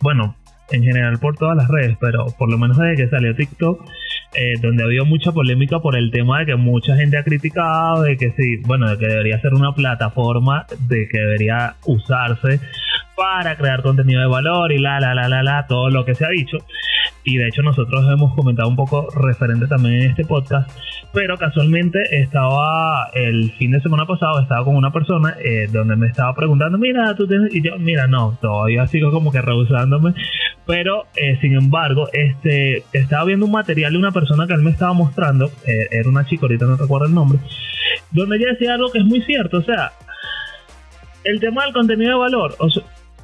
[0.00, 0.34] bueno,
[0.70, 3.80] en general por todas las redes, pero por lo menos desde que salió TikTok,
[4.34, 8.02] eh, donde ha habido mucha polémica por el tema de que mucha gente ha criticado,
[8.02, 12.60] de que sí, bueno, de que debería ser una plataforma, de que debería usarse
[13.16, 16.24] para crear contenido de valor y la, la, la, la, la, todo lo que se
[16.24, 16.58] ha dicho.
[17.30, 20.68] Y de hecho nosotros hemos comentado un poco referente también en este podcast,
[21.12, 26.08] pero casualmente estaba el fin de semana pasado, estaba con una persona eh, donde me
[26.08, 30.12] estaba preguntando, mira, tú tienes, y yo, mira, no, todavía sigo como que rehusándome,
[30.66, 34.72] pero eh, sin embargo, este, estaba viendo un material de una persona que él me
[34.72, 37.38] estaba mostrando, eh, era una chica, ahorita no recuerdo el nombre,
[38.10, 39.92] donde ella decía algo que es muy cierto, o sea,
[41.22, 42.56] el tema del contenido de valor,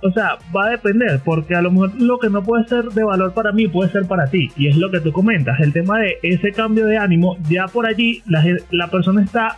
[0.02, 3.04] o sea, va a depender, porque a lo mejor lo que no puede ser de
[3.04, 4.50] valor para mí puede ser para ti.
[4.56, 7.86] Y es lo que tú comentas, el tema de ese cambio de ánimo, ya por
[7.86, 9.56] allí la, la persona está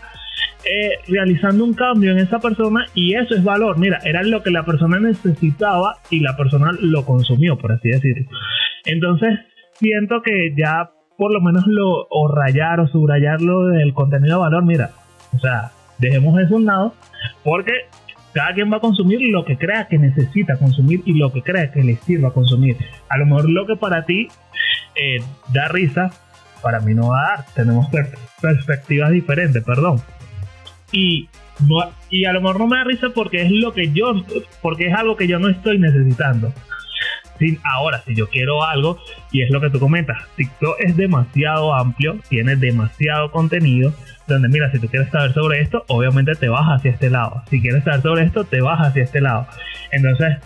[0.65, 3.79] eh, realizando un cambio en esa persona y eso es valor.
[3.79, 8.29] Mira, era lo que la persona necesitaba y la persona lo consumió, por así decirlo.
[8.85, 9.39] Entonces,
[9.75, 14.43] siento que ya por lo menos lo, o rayar o subrayar lo del contenido de
[14.43, 14.91] valor, mira,
[15.35, 16.95] o sea, dejemos eso a un lado,
[17.43, 17.73] porque
[18.33, 21.71] cada quien va a consumir lo que crea que necesita consumir y lo que crea
[21.73, 22.77] que le sirva consumir.
[23.09, 24.29] A lo mejor lo que para ti
[24.95, 25.19] eh,
[25.53, 26.11] da risa,
[26.63, 27.45] para mí no va a dar.
[27.55, 28.11] Tenemos per-
[28.41, 30.01] perspectivas diferentes, perdón.
[30.93, 31.29] Y,
[31.67, 34.13] no- y a lo mejor no me da risa porque es lo que yo,
[34.63, 36.53] porque es algo que yo no estoy necesitando.
[37.39, 38.99] Sin, ahora, si yo quiero algo,
[39.31, 43.93] y es lo que tú comentas, TikTok es demasiado amplio, tiene demasiado contenido,
[44.29, 47.43] donde mira, si tú quieres saber sobre esto, obviamente te vas hacia este lado.
[47.51, 49.47] Si quieres saber sobre esto, te vas hacia este lado.
[49.91, 50.39] Entonces,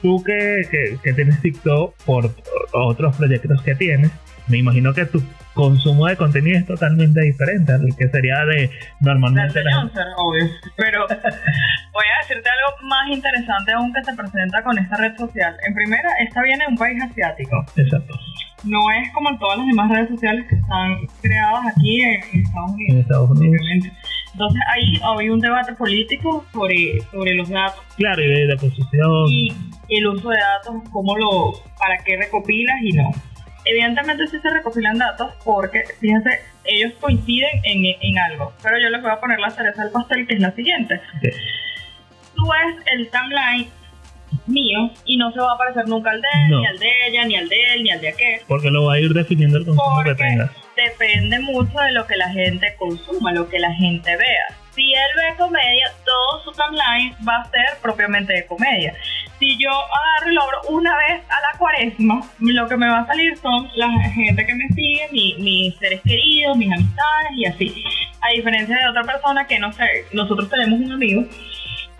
[0.00, 2.30] tú que, que, que tienes TikTok por
[2.72, 4.10] otros proyectos que tienes,
[4.48, 5.22] me imagino que tu
[5.54, 8.70] consumo de contenido es totalmente diferente al que sería de
[9.00, 10.00] normalmente la gente.
[10.16, 10.46] Obvio.
[10.76, 15.54] Pero voy a decirte algo más interesante aún que se presenta con esta red social.
[15.66, 17.64] En primera, esta viene de un país asiático.
[17.76, 18.18] Exacto.
[18.64, 22.70] No es como en todas las demás redes sociales que están creadas aquí en Estados
[22.70, 23.00] En Unidos.
[23.00, 23.56] Estados Unidos.
[23.60, 23.92] obviamente.
[24.32, 29.26] Entonces ahí hay un debate político sobre, sobre los datos Claro, y de, de posición.
[29.28, 29.52] y
[29.88, 33.10] el uso de datos, cómo lo, para qué recopilas y no.
[33.64, 36.30] Evidentemente sí se recopilan datos porque, fíjense,
[36.64, 40.26] ellos coinciden en, en algo, pero yo les voy a poner la cereza del pastel
[40.26, 41.00] que es la siguiente.
[41.20, 41.28] Sí.
[42.34, 43.68] Tú ves el timeline
[44.46, 46.60] mío y no se va a aparecer nunca al de él, No.
[46.60, 48.40] ni al de ella, ni al de él, ni al de aquel.
[48.48, 50.50] Porque lo va a ir definiendo el consumo que tengas.
[50.76, 54.56] depende mucho de lo que la gente consuma, lo que la gente vea.
[54.74, 58.94] Si él ve comedia, todo su timeline va a ser propiamente de comedia.
[59.38, 63.00] Si yo agarro y lo abro una vez a la cuaresma, lo que me va
[63.00, 67.44] a salir son la gente que me sigue, mi- mis seres queridos, mis amistades y
[67.44, 67.84] así.
[68.22, 71.22] A diferencia de otra persona que no sé, nosotros tenemos un amigo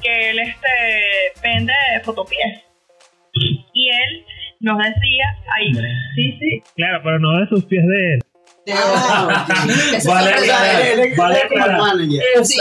[0.03, 1.73] que él este vende
[2.05, 2.63] fotopies.
[3.35, 4.25] Y él
[4.61, 5.25] nos decía
[5.57, 5.73] ahí,
[6.15, 8.21] sí, sí, Claro, pero no de sus pies de él.
[8.73, 9.45] Ah,
[10.07, 10.31] Vale,
[11.17, 11.41] Vale.
[12.45, 12.61] Sí,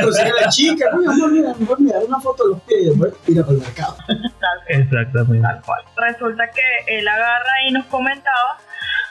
[0.00, 0.86] consigue la chica,
[1.30, 3.96] mira, me mirar una foto de los pies y después tira por el mercado.
[4.06, 5.42] tal Exactamente.
[5.42, 5.82] Tal cual.
[5.96, 8.58] Resulta que él agarra y nos comentaba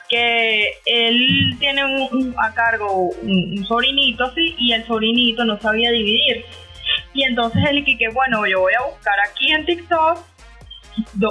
[0.09, 5.59] que él tiene un, un- a cargo un, un sobrinito así y el sobrinito no
[5.59, 6.45] sabía dividir.
[7.17, 10.19] Y entonces él y que bueno, yo voy a buscar aquí en TikTok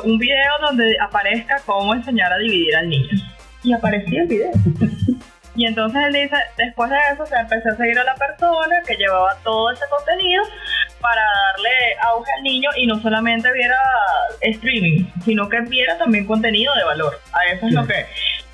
[0.05, 3.09] un video donde aparezca cómo enseñar a dividir al niño.
[3.63, 4.51] Y aparecía el video.
[5.55, 8.97] Y entonces él dice, después de eso, se empecé a seguir a la persona que
[8.97, 10.43] llevaba todo ese contenido
[11.01, 11.71] para darle
[12.03, 13.79] auge al niño y no solamente viera
[14.41, 17.21] streaming, sino que viera también contenido de valor.
[17.33, 18.07] A eso es lo que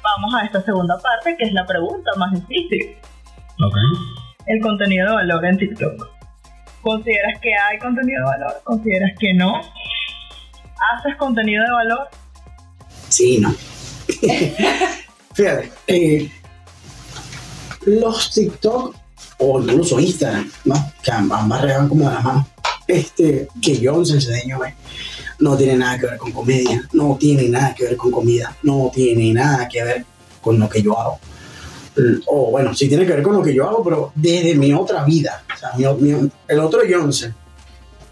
[0.03, 2.95] vamos a esta segunda parte, que es la pregunta más difícil.
[4.47, 6.12] El contenido de valor en TikTok.
[6.83, 8.61] ¿Consideras que hay contenido de valor?
[8.65, 9.55] ¿Consideras que no?
[9.57, 12.09] ¿Haces contenido de valor?
[13.09, 13.55] Sí, no.
[15.35, 16.31] Fíjate, eh,
[17.87, 18.95] los TikTok
[19.39, 20.93] o incluso Instagram, ¿no?
[21.03, 22.47] Que amb- ambas regan como de la mano.
[22.87, 24.75] Este, que yo ve,
[25.39, 28.91] no tiene nada que ver con comedia, no tiene nada que ver con comida, no
[28.93, 30.05] tiene nada que ver
[30.41, 31.19] con lo que yo hago.
[32.27, 35.05] O bueno, sí tiene que ver con lo que yo hago, pero desde mi otra
[35.05, 35.45] vida.
[35.55, 35.71] O sea,
[36.49, 37.35] el otro Johnson,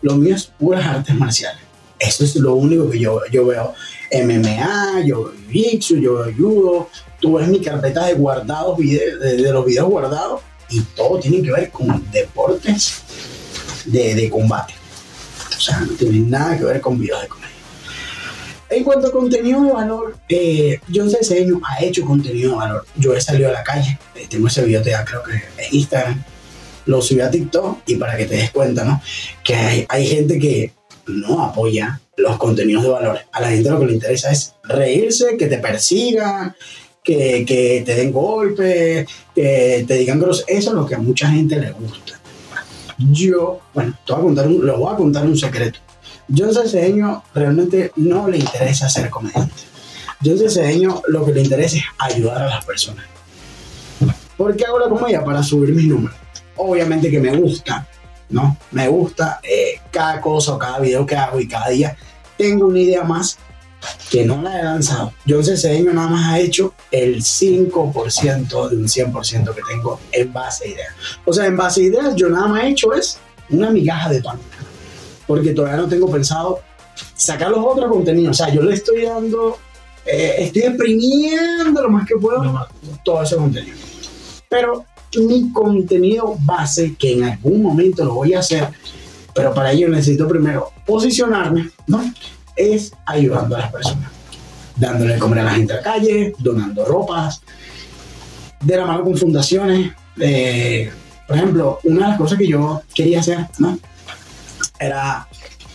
[0.02, 1.62] lo mío es puras artes marciales.
[1.98, 3.74] Eso es lo único que yo, yo veo.
[4.12, 6.88] MMA, yo veo Jiu-Jitsu, yo veo Judo.
[7.20, 10.40] Tú ves mi carpeta de guardados, de, los videos guardados,
[10.70, 13.02] y todo tiene que ver con deportes
[13.84, 14.74] de, de combate.
[15.56, 17.49] O sea, no tiene nada que ver con videos de comedia.
[18.70, 22.87] En cuanto a contenido de valor, eh, John Ceseño ha hecho contenido de valor.
[22.96, 26.22] Yo he salido a la calle, eh, tengo ese video ya creo que en Instagram,
[26.87, 29.02] lo subí a TikTok y para que te des cuenta, ¿no?
[29.42, 30.72] Que hay, hay gente que
[31.09, 33.18] no apoya los contenidos de valor.
[33.33, 36.54] A la gente lo que le interesa es reírse, que te persigan,
[37.02, 40.61] que, que te den golpes, que te digan groserías.
[40.61, 42.20] Eso es lo que a mucha gente le gusta.
[42.98, 45.80] Yo, bueno, te voy a contar un, les voy a contar un secreto.
[46.34, 49.54] John Cedeño realmente no le interesa ser comediante.
[50.24, 53.04] John Cedeño lo que le interesa es ayudar a las personas.
[54.36, 55.24] ¿Por qué hago la comedia?
[55.24, 56.16] Para subir mis números.
[56.56, 57.86] Obviamente que me gusta,
[58.30, 58.56] ¿no?
[58.70, 61.96] Me gusta eh, cada cosa cada video que hago y cada día
[62.36, 63.38] tengo una idea más
[64.10, 65.12] que no la he lanzado.
[65.28, 70.64] John Cedeño nada más ha hecho el 5% de un 100% que tengo en base
[70.64, 70.94] a ideas.
[71.24, 73.18] O sea, en base a ideas yo nada más he hecho es
[73.50, 74.38] una migaja de pan.
[75.30, 76.58] Porque todavía no tengo pensado
[77.14, 78.40] sacar los otros contenidos.
[78.40, 79.58] O sea, yo le estoy dando,
[80.04, 82.42] eh, estoy exprimiendo lo más que puedo
[83.04, 83.76] todo ese contenido.
[84.48, 84.86] Pero
[85.24, 88.70] mi contenido base, que en algún momento lo voy a hacer,
[89.32, 92.02] pero para ello necesito primero posicionarme, ¿no?
[92.56, 94.10] Es ayudando a las personas.
[94.74, 97.40] Dándole de comer a la gente a la calle, donando ropas,
[98.60, 99.92] de la mano con fundaciones.
[100.18, 100.90] eh,
[101.28, 103.78] por ejemplo, una de las cosas que yo quería hacer, ¿no?
[104.80, 105.28] Era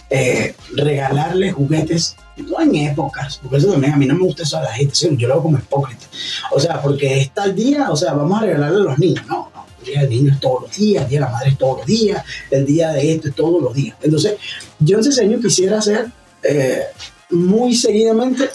[0.09, 4.57] eh, regalarle juguetes, no en épocas, porque eso también a mí no me gusta eso
[4.57, 5.09] a la gente, ¿sí?
[5.17, 6.05] yo lo hago como hipócrita.
[6.51, 9.25] O sea, porque es tal día, o sea, vamos a regalarle a los niños.
[9.27, 11.49] No, no, el día del niño es todos los días, el día de la madre
[11.49, 13.97] es todos los días, el día de esto es todos los días.
[14.01, 14.35] Entonces,
[14.79, 16.11] yo en ese año quisiera hacer
[16.43, 16.83] eh,
[17.31, 18.49] muy seguidamente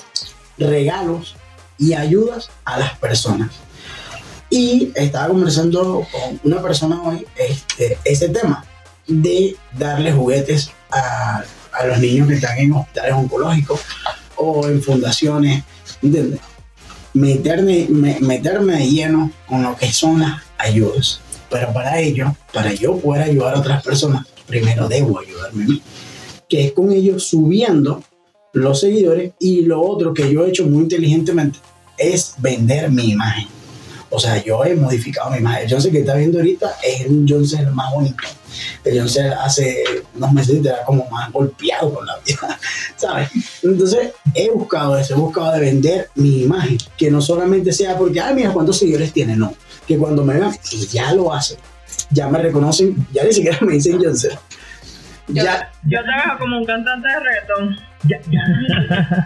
[0.57, 1.35] regalos
[1.79, 3.51] y ayudas a las personas.
[4.51, 8.65] Y estaba conversando con una persona hoy este, ese tema
[9.11, 11.43] de darle juguetes a,
[11.73, 13.81] a los niños que están en hospitales oncológicos
[14.37, 15.65] o en fundaciones,
[16.03, 16.41] ¿entiendes?
[17.13, 21.21] meterme, me- meterme de lleno con lo que son las ayudas.
[21.51, 25.83] Pero para ello, para yo poder ayudar a otras personas, primero debo ayudarme a mí.
[26.49, 28.03] Que es con ellos subiendo
[28.53, 31.59] los seguidores y lo otro que yo he hecho muy inteligentemente
[31.99, 33.47] es vender mi imagen.
[34.11, 35.65] O sea, yo he modificado mi imagen.
[35.65, 38.25] El Johnson que está viendo ahorita es un Johnson más bonito.
[38.85, 42.59] El Johnson hace unos meses era como más golpeado con la vida,
[42.97, 43.31] ¿sabes?
[43.63, 46.79] Entonces he buscado eso, he buscado de vender mi imagen.
[46.97, 49.55] Que no solamente sea porque, ay, mira cuántos seguidores tiene, no.
[49.87, 51.59] Que cuando me vean, y ya lo hacen,
[52.11, 54.33] ya me reconocen, ya ni siquiera me dicen Johnson.
[55.35, 57.77] Yo- Ya, Yo te veo como un cantante de reggaetón.
[58.05, 58.41] ya, ya,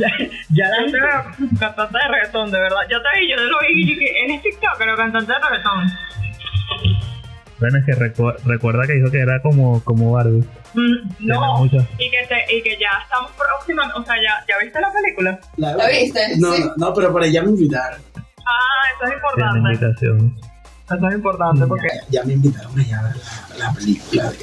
[0.00, 0.08] ya,
[0.50, 2.80] ya la Yo gente te como un cantante de reggaetón, de verdad.
[2.90, 5.86] Yo te vi, yo lo vi y dije, él es TikTok, pero cantante de reggaetón.
[7.60, 10.42] Bueno, es que recu- recuerda que dijo que era como, como Barbie.
[10.74, 14.80] Mm, No, y que, te, y que ya estamos próximamente, o sea, ya, ¿ya viste
[14.80, 15.38] la película?
[15.58, 16.36] la- ¿Lo viste?
[16.38, 16.62] No, Sí.
[16.64, 18.00] no, no, pero por allá me invitaron.
[18.16, 19.58] Ah, eso es importante.
[19.58, 20.36] invitación.
[20.90, 24.38] Eso es importante porque Ya, ya me invitaron a ver la, la película de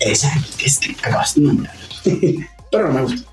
[0.00, 0.30] esa
[0.64, 1.74] es que acabas de nombrar.
[2.70, 3.30] pero no me gusta.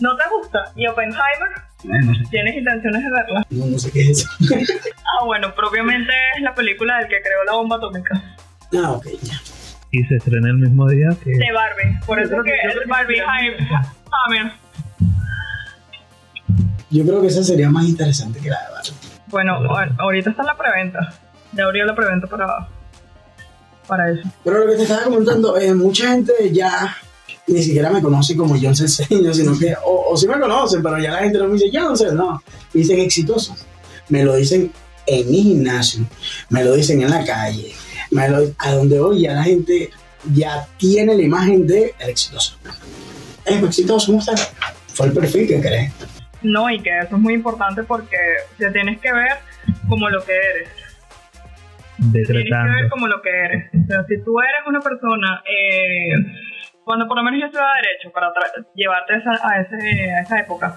[0.00, 0.72] no te gusta.
[0.76, 1.68] ¿Y Oppenheimer?
[1.84, 3.46] No sé, ¿Tienes intenciones de verla?
[3.50, 4.28] no, no sé qué es eso.
[5.20, 8.22] Ah, bueno, propiamente es la película del que creó la bomba atómica.
[8.76, 9.40] Ah, ok, ya.
[9.90, 11.30] Y se estrena el mismo día que...
[11.30, 11.98] De Barbie.
[12.06, 13.94] Por eso creo es que que- que Barbie sería-
[14.26, 14.52] Hammer.
[16.90, 18.92] Yo creo que esa sería más interesante que la de Barbie.
[19.28, 21.14] Bueno, ahor- ahorita está en la preventa.
[21.52, 22.68] Ya abrió la preventa para,
[23.88, 24.22] para eso.
[24.44, 26.96] Pero lo que te estaba comentando, eh, mucha gente ya
[27.48, 30.98] ni siquiera me conoce como John Ceseño, sino que, o, o sí me conocen, pero
[30.98, 33.56] ya la gente no me dice Johnson, no, me dicen exitoso.
[34.10, 34.70] Me lo dicen
[35.06, 36.04] en mi gimnasio,
[36.50, 37.72] me lo dicen en la calle,
[38.10, 39.90] me lo, a donde voy ya la gente
[40.34, 42.56] ya tiene la imagen de el exitoso.
[43.44, 44.34] Es exitoso, ¿cómo está?
[44.92, 45.92] Fue el perfil que creé.
[46.42, 48.16] No, y que eso es muy importante porque
[48.58, 49.38] te tienes que ver
[49.88, 50.68] como lo que eres.
[51.98, 53.70] Tienes que ver como lo que eres.
[53.74, 56.12] O sea, si tú eres una persona, eh,
[56.84, 58.32] cuando por lo menos yo estudiaba Derecho, para
[58.74, 60.76] llevarte a esa, a, ese, a esa época,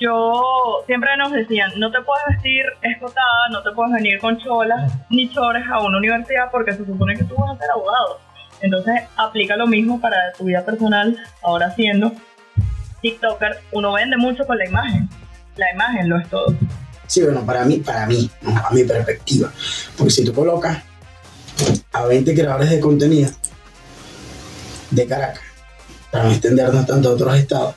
[0.00, 4.92] yo siempre nos decían, no te puedes vestir escotada, no te puedes venir con cholas
[5.10, 8.18] ni chores a una universidad porque se supone que tú vas a ser abogado.
[8.60, 12.12] Entonces aplica lo mismo para tu vida personal, ahora siendo
[13.02, 15.08] TikToker, uno vende mucho con la imagen.
[15.56, 16.46] La imagen lo es todo.
[17.14, 18.50] Sí, bueno, para mí, para mí, ¿no?
[18.58, 19.52] a mi perspectiva.
[19.96, 20.82] Porque si tú colocas
[21.92, 23.30] a 20 creadores de contenido
[24.90, 25.44] de Caracas,
[26.10, 27.76] para no extendernos tanto a otros estados,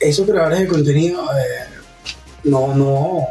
[0.00, 1.68] esos creadores de contenido eh,
[2.42, 3.28] no, no,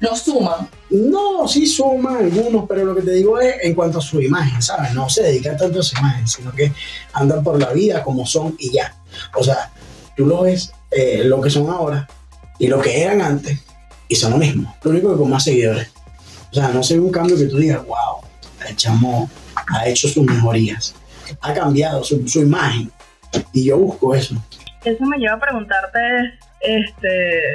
[0.00, 0.66] No suman.
[0.88, 4.62] no, sí suman algunos, pero lo que te digo es en cuanto a su imagen,
[4.62, 4.94] ¿sabes?
[4.94, 6.72] No se dedican tanto a su imagen, sino que
[7.12, 8.96] andan por la vida como son y ya.
[9.34, 9.70] O sea,
[10.16, 12.08] tú lo ves, eh, lo que son ahora
[12.58, 13.64] y lo que eran antes,
[14.08, 14.74] y son lo mismo.
[14.82, 15.92] Lo único que con más seguidores.
[16.50, 18.20] O sea, no se un cambio que tú digas, wow,
[18.68, 19.28] el chamo
[19.66, 20.94] ha hecho sus mejorías,
[21.40, 22.90] ha cambiado su, su imagen.
[23.52, 24.36] Y yo busco eso.
[24.84, 25.98] Eso me lleva a preguntarte,
[26.60, 27.54] este,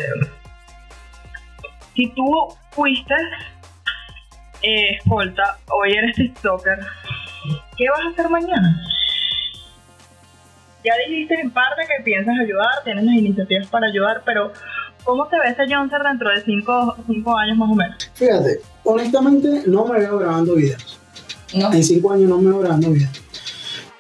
[1.95, 2.29] si tú
[2.71, 3.13] fuiste
[4.61, 6.79] eh, escolta, hoy eres TikToker,
[7.77, 8.81] ¿qué vas a hacer mañana?
[10.83, 14.53] Ya dijiste en parte que piensas ayudar, tienes las iniciativas para ayudar, pero
[15.09, 17.97] ¿cómo te ves a Johnson dentro de cinco, cinco años más o menos?
[18.13, 20.99] Fíjate, honestamente no me veo grabando videos.
[21.55, 21.73] No.
[21.73, 23.11] En cinco años no me veo grabando videos.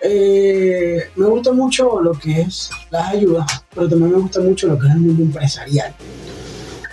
[0.01, 4.77] Eh, me gusta mucho lo que es las ayudas, pero también me gusta mucho lo
[4.79, 5.93] que es el mundo empresarial.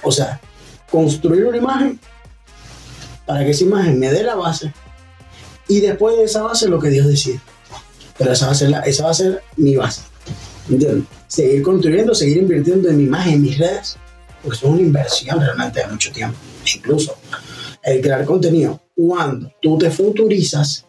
[0.02, 0.40] O sea,
[0.90, 2.00] construir una imagen
[3.26, 4.72] para que esa imagen me dé la base
[5.68, 7.40] y después de esa base lo que Dios decide.
[8.18, 10.00] Pero esa va a ser, la- esa va a ser mi base.
[10.70, 11.05] ¿Entiendes?
[11.29, 13.96] Seguir construyendo, seguir invirtiendo en mi imagen, en mis redes,
[14.46, 16.38] porque es una inversión realmente de mucho tiempo.
[16.72, 17.18] Incluso
[17.82, 20.85] el crear contenido, cuando tú te futurizas,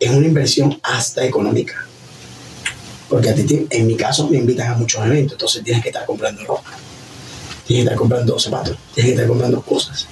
[0.00, 1.86] es una inversión hasta económica.
[3.08, 6.04] Porque a ti, en mi caso, me invitan a muchos eventos, entonces tienes que estar
[6.04, 6.70] comprando ropa,
[7.64, 10.08] tienes que estar comprando zapatos, tienes que estar comprando cosas.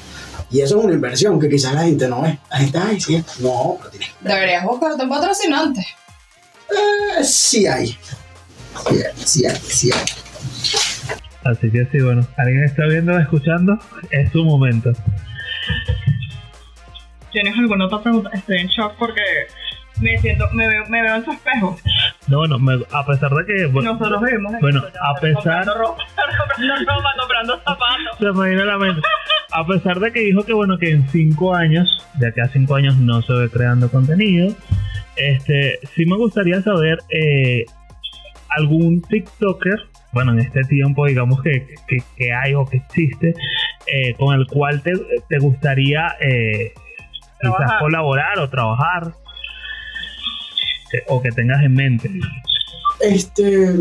[0.48, 2.38] Y eso es una inversión que quizás la gente no ve.
[2.48, 5.80] La gente, ay, sí, no, pero tienes Deberías buscarte un patrocinante.
[6.70, 7.88] Eh, sí hay.
[7.88, 10.04] Sí hay, sí hay, sí hay.
[11.50, 13.78] Así que sí, bueno, alguien está viendo o escuchando,
[14.10, 14.92] es su momento.
[17.32, 18.30] ¿Tienes alguna otra pregunta?
[18.32, 19.22] Estoy en shock porque
[20.00, 21.76] me siento, me veo, me veo en su espejo.
[22.28, 23.66] No, bueno, me- a pesar de que...
[23.66, 25.34] bueno, Nosotros vivimos en Bueno, ya, a pesar-
[25.64, 26.02] comprando ropa,
[26.38, 28.18] comprando ropa, comprando zapatos.
[28.18, 29.02] se me a la mente.
[29.52, 32.74] A pesar de que dijo que bueno que en cinco años, de aquí a cinco
[32.74, 34.54] años no se ve creando contenido,
[35.16, 37.64] este, sí me gustaría saber eh,
[38.56, 39.78] algún TikToker
[40.12, 43.34] bueno, en este tiempo, digamos, que, que, que hay o que existe,
[43.86, 44.92] eh, con el cual te,
[45.28, 46.72] te gustaría eh,
[47.40, 49.12] quizás colaborar o trabajar,
[50.90, 52.10] que- o que tengas en mente.
[53.00, 53.74] Este.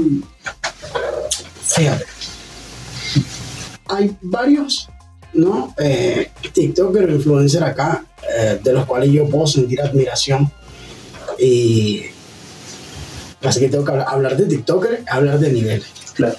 [1.64, 2.06] Fíjate.
[3.90, 4.90] Hay varios,
[5.34, 5.74] ¿no?
[5.80, 8.04] Eh, TikToker, influencer acá,
[8.38, 10.52] eh, de los cuales yo puedo sentir admiración.
[11.40, 12.04] Y.
[13.44, 16.07] Así que tengo que hablar, hablar de TikToker, hablar de niveles.
[16.18, 16.36] Claro.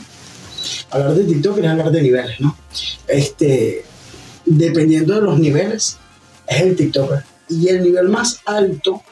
[0.91, 2.57] Hablar de TikToker es hablar de niveles, ¿no?
[3.07, 3.85] Este.
[4.45, 5.99] Dependiendo de los niveles,
[6.47, 7.23] es el TikToker.
[7.49, 9.03] Y el nivel más alto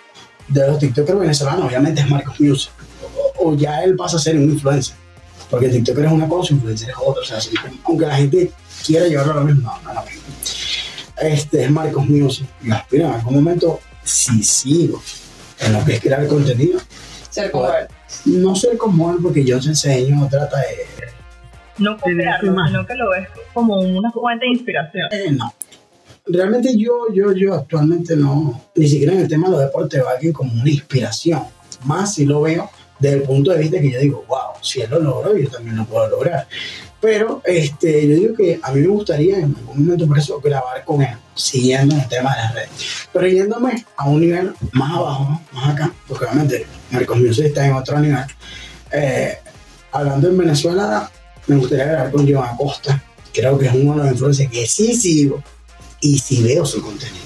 [0.49, 2.71] de los TikTokers venezolanos, obviamente, es Marcos Music
[3.39, 4.97] o ya él pasa a ser un influencer.
[5.51, 7.23] Porque TikToker es una cosa, influencer es otra.
[7.23, 7.39] O sea,
[7.85, 8.53] aunque la gente
[8.85, 10.05] quiera llevarlo a lo mismo, no, no, no.
[11.21, 12.47] Este es Marcos Music.
[12.63, 15.03] Y aspiro en algún momento, si sigo
[15.61, 16.81] en lo que es crear contenido,
[17.31, 17.87] Ser como él.
[18.27, 20.67] No ser como él, porque yo te enseño, trata de.
[21.79, 25.09] No copiarlo, sino que lo ves como una fuente de inspiración.
[25.13, 25.53] eh, no.
[26.29, 30.09] Realmente yo, yo, yo actualmente no, ni siquiera en el tema de los deportes veo
[30.09, 31.43] a alguien como una inspiración.
[31.85, 34.91] Más si lo veo desde el punto de vista que yo digo, wow, si él
[34.91, 36.49] lo logró, yo también lo puedo lograr.
[37.07, 40.85] Pero este, yo digo que a mí me gustaría en algún momento por eso grabar
[40.85, 42.71] con él, siguiendo en el tema de las redes.
[43.13, 47.75] Pero yéndome a un nivel más abajo, más acá, porque obviamente Marcos Music está en
[47.75, 48.25] otro nivel.
[48.91, 49.39] Eh,
[49.93, 51.09] hablando en Venezuela,
[51.47, 53.01] me gustaría grabar con Joan Acosta.
[53.33, 55.41] Creo que es uno de los influencers que sí sigo
[56.01, 57.25] y sí veo su contenido.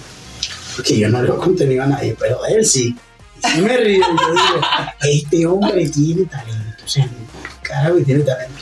[0.76, 2.94] Porque yo no leo contenido a nadie, pero de él sí.
[3.42, 4.66] Y sí me río yo digo,
[5.00, 6.84] este hombre tiene talento.
[6.84, 7.08] O sea,
[7.62, 8.60] carajo, tiene talento.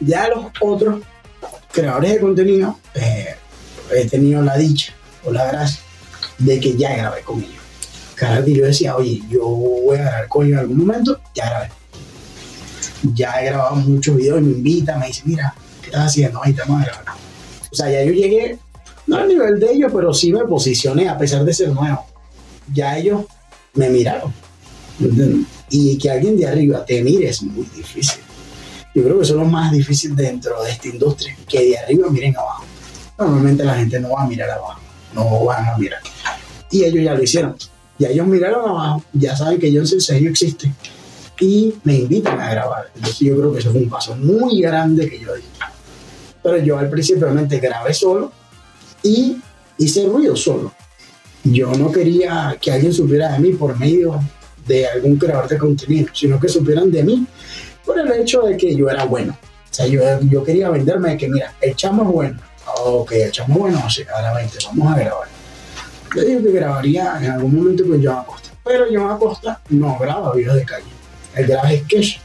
[0.00, 1.02] Ya los otros
[1.72, 3.34] creadores de contenido, eh,
[3.94, 4.92] he tenido la dicha
[5.24, 5.80] o la gracia
[6.38, 7.54] de que ya grabé con ellos.
[8.16, 11.68] Que yo decía, oye, yo voy a grabar con ellos en algún momento, ya grabé.
[13.14, 16.42] Ya he grabado muchos videos y me invita, me dice, mira, ¿qué estás haciendo?
[16.42, 17.14] Ahí estamos a grabar.
[17.70, 18.58] O sea, ya yo llegué,
[19.06, 22.04] no al nivel de ellos, pero sí me posicioné a pesar de ser nuevo.
[22.72, 23.24] Ya ellos
[23.74, 24.32] me miraron.
[25.70, 28.20] Y que alguien de arriba te mire es muy difícil.
[28.98, 32.10] Yo creo que eso es lo más difícil dentro de esta industria, que de arriba
[32.10, 32.64] miren abajo.
[33.16, 34.80] Normalmente la gente no va a mirar abajo,
[35.14, 36.00] no van a mirar.
[36.68, 37.54] Y ellos ya lo hicieron.
[37.96, 40.72] Ya ellos miraron abajo, ya saben que Johnson Serio existe
[41.38, 42.90] y me invitan a grabar.
[42.92, 45.44] Entonces yo creo que eso fue un paso muy grande que yo di.
[46.42, 48.32] Pero yo al principio grabé solo
[49.04, 49.36] y
[49.78, 50.72] hice ruido solo.
[51.44, 54.20] Yo no quería que alguien supiera de mí por medio
[54.66, 57.26] de algún creador de contenido, sino que supieran de mí
[57.88, 59.34] por el hecho de que yo era bueno.
[59.42, 62.38] O sea, yo, yo quería venderme de que, mira, el chamo bueno.
[62.84, 63.82] Ok, el chamo es bueno,
[64.14, 65.28] ahora vente, vamos a grabar.
[66.14, 70.34] Yo digo que grabaría en algún momento con Joan Acosta, pero Joan Acosta no graba
[70.34, 70.86] videos de calle,
[71.34, 72.18] él graba sketch.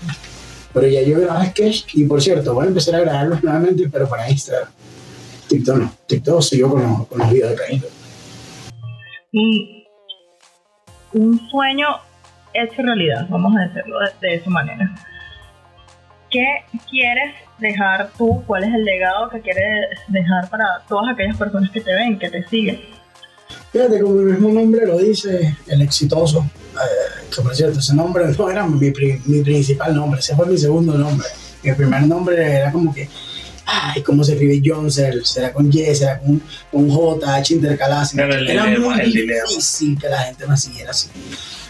[0.73, 4.07] Pero ya yo grabo sketch y por cierto, voy a empezar a grabarlos nuevamente, pero
[4.09, 4.69] para Instagram.
[5.47, 7.81] TikTok no, TikTok sigo con los, con los videos de calle.
[11.13, 11.87] Un, sueño
[12.53, 14.93] hecho realidad, vamos a decirlo de, de esa manera.
[16.33, 16.45] ¿Qué
[16.89, 18.43] quieres dejar tú?
[18.47, 22.29] ¿Cuál es el legado que quieres dejar para todas aquellas personas que te ven, que
[22.29, 22.81] te siguen?
[23.71, 28.25] Fíjate, como el mismo nombre lo dice, el exitoso, eh, que por cierto, ese nombre
[28.37, 31.27] no era mi, pri- mi principal nombre, ese fue mi segundo nombre.
[31.63, 33.07] Mi primer nombre era como que,
[33.65, 35.23] ay, ¿cómo se escribe Johnson?
[35.23, 35.95] ¿Será con Y?
[35.95, 38.07] ¿Será con, con J, H intercalada?
[38.11, 41.09] Claro, Era dilema, muy difícil que la gente me siguiera así.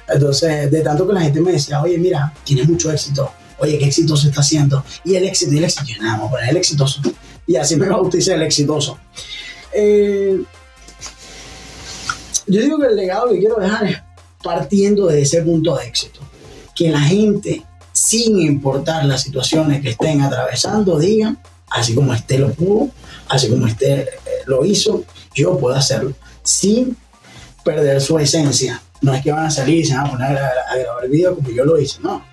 [0.07, 3.31] Entonces, de tanto que la gente me decía, oye, mira, tienes mucho éxito,
[3.63, 4.83] oye, qué exitoso está haciendo.
[5.03, 7.01] Y el éxito, y el éxito, nada, vamos a el exitoso.
[7.47, 8.99] Y así me bauticé el exitoso.
[9.73, 10.41] Eh,
[12.47, 13.97] yo digo que el legado que quiero dejar es
[14.43, 16.19] partiendo de ese punto de éxito.
[16.75, 21.39] Que la gente, sin importar las situaciones que estén atravesando, digan,
[21.69, 22.89] así como este lo pudo,
[23.29, 24.09] así como este eh,
[24.45, 26.97] lo hizo, yo puedo hacerlo, sin
[27.63, 28.81] perder su esencia.
[29.01, 31.35] No es que van a salir y se van a poner a, a grabar video
[31.35, 32.23] como yo lo hice, no.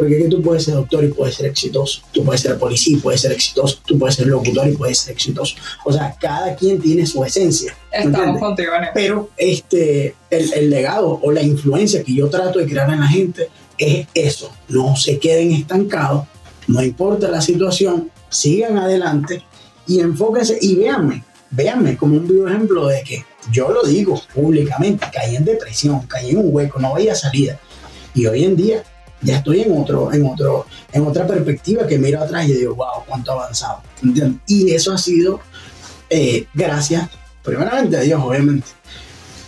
[0.00, 3.20] Porque tú puedes ser doctor y puedes ser exitoso, tú puedes ser policía y puedes
[3.20, 5.56] ser exitoso, tú puedes ser locutor y puedes ser exitoso.
[5.84, 7.76] O sea, cada quien tiene su esencia.
[7.92, 8.88] ¿me Estamos contigo en.
[8.94, 13.08] Pero este, el, el legado o la influencia que yo trato de crear en la
[13.08, 14.50] gente es eso.
[14.70, 16.26] No se queden estancados,
[16.66, 19.42] no importa la situación, sigan adelante
[19.86, 23.22] y enfóquense y véanme, véanme como un vivo ejemplo de que
[23.52, 27.60] yo lo digo públicamente, caí en depresión, caí en un hueco, no veía salida.
[28.14, 28.82] Y hoy en día
[29.22, 33.04] ya estoy en otro, en otro, en otra perspectiva que miro atrás y digo, wow,
[33.06, 33.82] cuánto avanzado.
[34.46, 35.40] Y eso ha sido
[36.08, 37.08] eh, gracias,
[37.42, 38.66] primeramente a Dios, obviamente.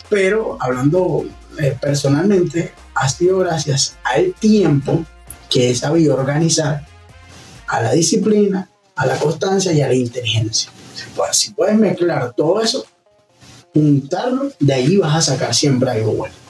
[0.09, 1.25] Pero hablando
[1.59, 5.05] eh, personalmente, ha sido gracias al tiempo
[5.49, 6.87] que he sabido organizar
[7.67, 10.71] a la disciplina, a la constancia y a la inteligencia.
[11.33, 12.85] Si puedes mezclar todo eso,
[13.73, 16.42] juntarlo, de ahí vas a sacar siempre algo bueno.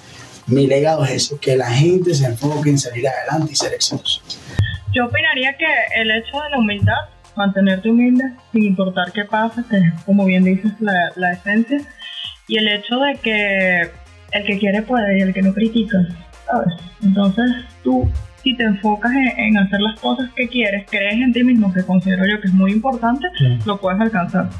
[0.46, 4.20] Mi legado es eso, que la gente se enfoque en salir adelante y ser exitoso.
[4.92, 5.66] Yo opinaría que
[6.00, 6.94] el hecho de la humildad,
[7.36, 11.80] mantenerte humilde sin importar qué pasa, que es como bien dices la, la esencia,
[12.48, 13.90] y el hecho de que
[14.32, 15.96] el que quiere puede y el que no critica,
[16.46, 16.74] ¿sabes?
[17.02, 17.44] Entonces
[17.84, 18.10] tú,
[18.42, 21.82] si te enfocas en, en hacer las cosas que quieres, crees en ti mismo, que
[21.84, 23.58] considero yo que es muy importante, Sí.
[23.64, 24.50] lo puedes alcanzar.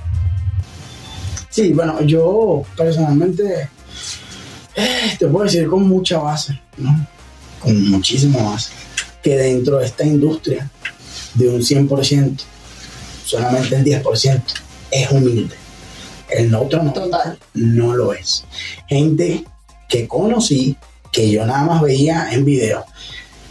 [1.51, 3.69] Sí, bueno, yo personalmente
[4.77, 7.07] eh, te puedo decir con mucha base, ¿no?
[7.61, 8.73] Con muchísima base,
[9.23, 10.71] que dentro de esta industria
[11.35, 12.41] de un 100%,
[13.25, 14.43] solamente el 10%
[14.91, 15.57] es humilde.
[16.29, 17.39] El otro no, Total.
[17.55, 18.45] no lo es.
[18.89, 19.45] Gente
[19.89, 20.77] que conocí,
[21.11, 22.85] que yo nada más veía en video.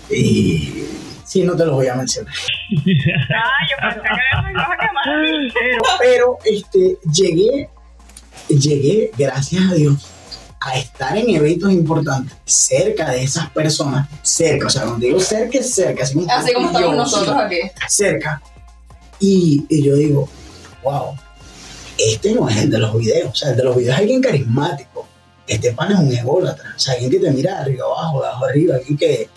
[0.09, 0.83] Y
[1.23, 2.33] sí, no te los voy a mencionar.
[2.33, 5.53] Ah, yo pensé que me ibas a quemar.
[5.53, 7.69] pero, pero este, llegué,
[8.49, 10.10] llegué, gracias a Dios,
[10.63, 15.57] a estar en eventos importantes, cerca de esas personas, cerca, o sea, cuando digo cerca
[15.57, 17.57] es cerca, así como, Así estamos yo, nosotros aquí.
[17.89, 18.41] cerca.
[19.19, 20.29] Y, y yo digo,
[20.83, 21.15] wow,
[21.97, 24.21] este no es el de los videos, o sea, el de los videos es alguien
[24.21, 25.07] carismático,
[25.47, 28.27] este pan es un ególatra, o sea, alguien que te mira de arriba abajo, de
[28.27, 29.29] abajo arriba, alguien que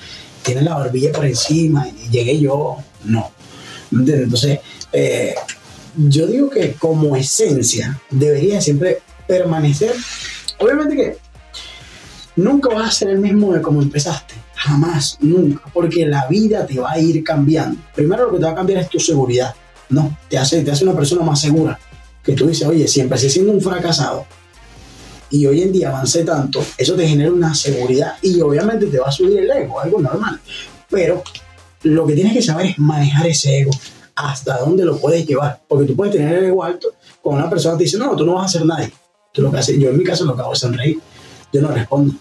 [0.43, 3.31] tiene la barbilla por encima y llegué yo, no.
[3.91, 4.61] Entonces,
[4.93, 5.35] eh,
[5.97, 9.95] yo digo que como esencia debería siempre permanecer.
[10.59, 11.17] Obviamente que
[12.37, 14.35] nunca vas a ser el mismo de como empezaste.
[14.55, 15.63] Jamás, nunca.
[15.73, 17.81] Porque la vida te va a ir cambiando.
[17.95, 19.55] Primero lo que te va a cambiar es tu seguridad.
[19.91, 21.79] No, te hace, te hace una persona más segura.
[22.23, 24.27] Que tú dices, oye, si empecé siendo un fracasado
[25.31, 29.09] y hoy en día avancé tanto, eso te genera una seguridad y obviamente te va
[29.09, 30.41] a subir el ego, algo normal.
[30.89, 31.23] Pero
[31.83, 33.73] lo que tienes que saber es manejar ese ego
[34.17, 35.61] hasta dónde lo puedes llevar.
[35.69, 36.89] Porque tú puedes tener el ego alto
[37.25, 38.93] con una persona te dice, no, tú no vas a hacer nadie.
[39.35, 41.01] Tú lo que haces, yo en mi caso lo que hago es sonreír.
[41.53, 42.15] Yo no respondo.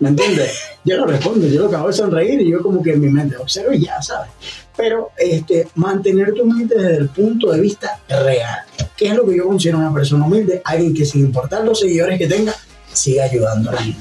[0.00, 0.58] ¿Me entiendes?
[0.84, 3.08] Yo no respondo, yo lo que hago es sonreír y yo como que en mi
[3.08, 4.30] mente observo y ya, ¿sabes?
[4.74, 8.60] Pero este, mantener tu mente desde el punto de vista real.
[8.96, 10.62] ¿Qué es lo que yo considero una persona humilde?
[10.64, 12.54] Alguien que sin importar los seguidores que tenga,
[12.90, 14.00] siga ayudando a la gente.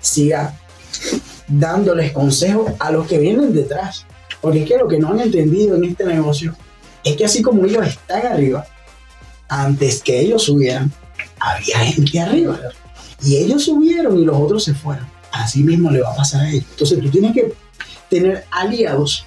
[0.00, 0.58] Siga
[1.46, 4.06] dándoles consejos a los que vienen detrás.
[4.40, 6.56] Porque es que lo que no han entendido en este negocio
[7.04, 8.64] es que así como ellos están arriba,
[9.48, 10.90] antes que ellos subieran,
[11.42, 12.58] había gente arriba.
[13.22, 15.06] Y ellos subieron y los otros se fueron.
[15.32, 16.66] Así mismo le va a pasar a ellos.
[16.70, 17.54] Entonces tú tienes que
[18.08, 19.24] tener aliados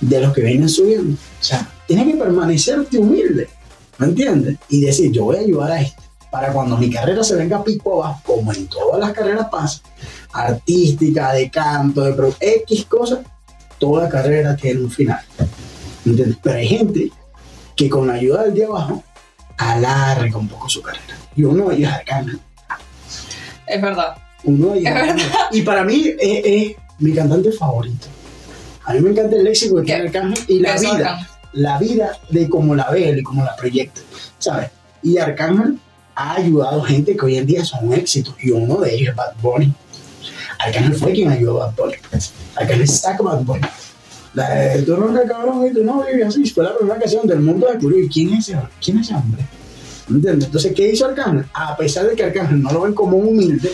[0.00, 1.14] de los que vienen subiendo.
[1.14, 3.48] O sea, tienes que permanecerte humilde.
[3.98, 4.56] ¿Me entiendes?
[4.68, 6.00] Y decir, yo voy a ayudar a este.
[6.30, 9.82] Para cuando mi carrera se venga a pico abajo, como en todas las carreras pasa,
[10.32, 13.18] artística, de canto, de pro, X cosas,
[13.78, 15.20] toda carrera tiene un final.
[16.04, 16.38] ¿Me entiendes?
[16.40, 17.10] Pero hay gente
[17.74, 19.02] que con la ayuda del de abajo
[19.60, 21.16] alarga un poco su carrera.
[21.36, 22.40] Y uno de ellos es Arcángel.
[23.66, 24.16] Es verdad.
[24.44, 25.30] Uno de ellos Es Arcángel.
[25.52, 28.06] Y para mí es, es mi cantante favorito.
[28.84, 31.26] A mí me encanta el léxico que tiene Arcángel y la vida, Arcángel.
[31.52, 34.00] la vida de cómo la ve él y cómo la proyecta,
[34.38, 34.70] ¿sabes?
[35.02, 35.78] Y Arcángel
[36.14, 39.34] ha ayudado gente que hoy en día son éxitos y uno de ellos es Bad
[39.42, 39.72] Bunny.
[40.58, 41.94] Arcángel fue quien ayudó a Bad Bunny.
[42.56, 43.66] Arcángel saca Bad Bunny.
[44.34, 46.48] La de tú ronca cabrón y tú no vives así.
[46.50, 47.98] Fue la primera canción del mundo descubrió.
[47.98, 49.44] ¿Y quién es ese, quién es ese hombre?
[50.08, 50.46] ¿Me entiendes?
[50.46, 51.46] Entonces, ¿qué hizo Arcángel?
[51.52, 53.72] A pesar de que Arcángel no lo ven como humilde,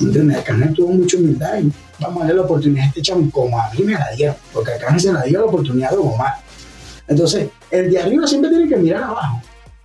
[0.00, 0.38] ¿me entiendes?
[0.38, 3.70] Arcángel tuvo mucha humildad y vamos a darle la oportunidad a este chamo como a
[3.72, 4.36] mí me la dieron.
[4.52, 6.34] Porque Arcángel se la dio la oportunidad de Omar.
[7.08, 9.42] Entonces, el de arriba siempre tiene que mirar abajo.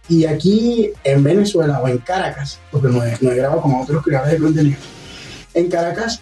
[0.08, 4.04] Y aquí en Venezuela o en Caracas, porque no he, no he grabado con otros
[4.04, 4.78] creadores de contenido,
[5.54, 6.22] en Caracas,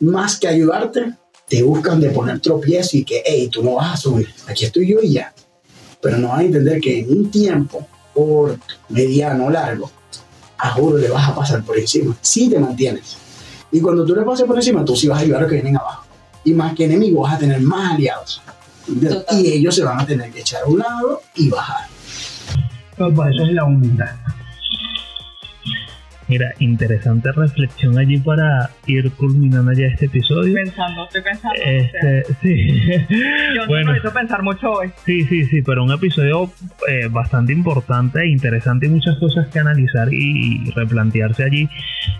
[0.00, 1.12] más que ayudarte,
[1.48, 4.88] te buscan de poner tropiezo y que, hey, tú no vas a subir, aquí estoy
[4.88, 5.32] yo y ya.
[6.00, 9.90] Pero no van a entender que en un tiempo corto, mediano o largo,
[10.58, 13.16] a juro le vas a pasar por encima, si te mantienes.
[13.70, 15.56] Y cuando tú le pases por encima, tú sí vas a ayudar a los que
[15.56, 16.04] vienen abajo.
[16.44, 18.40] Y más que enemigos, vas a tener más aliados.
[19.32, 21.86] Y ellos se van a tener que echar a un lado y bajar.
[22.96, 24.10] Papá, esa es la humildad.
[26.28, 30.54] Mira, interesante reflexión allí para ir culminando ya este episodio.
[30.54, 31.54] Pensando, estoy pensando.
[31.54, 33.06] o sea, Este, sí.
[33.56, 33.92] yo bueno.
[33.92, 34.90] me hizo pensar mucho hoy.
[35.06, 36.50] Sí, sí, sí, pero un episodio
[36.86, 41.68] eh, bastante importante e interesante y muchas cosas que analizar y, replantearse allí.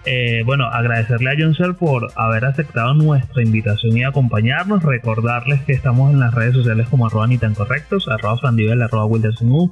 [0.06, 4.82] Eh, bueno, agradecerle a John por haber aceptado nuestra invitación y acompañarnos.
[4.82, 9.04] Recordarles que estamos en las redes sociales como arroba ni tan correctos, arroba Fandivel, arroba
[9.04, 9.70] Wilderson U,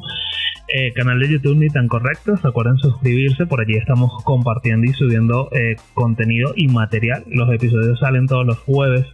[0.68, 2.42] eh, canal de YouTube ni tan correctos.
[2.42, 7.24] Recuerden suscribirse, por allí estamos compartiendo y subiendo eh, contenido y material.
[7.28, 9.06] Los episodios salen todos los jueves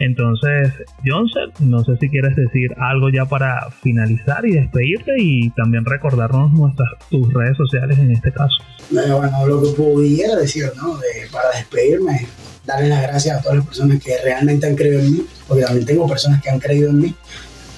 [0.00, 0.72] Entonces,
[1.06, 6.52] Johnson, no sé si quieres decir algo ya para finalizar y despedirte y también recordarnos
[6.52, 8.56] nuestras tus redes sociales en este caso.
[8.90, 10.98] Bueno, lo que pudiera decir, ¿no?
[11.32, 12.26] para despedirme,
[12.66, 15.86] darle las gracias a todas las personas que realmente han creído en mí, porque también
[15.86, 17.14] tengo personas que han creído en mí.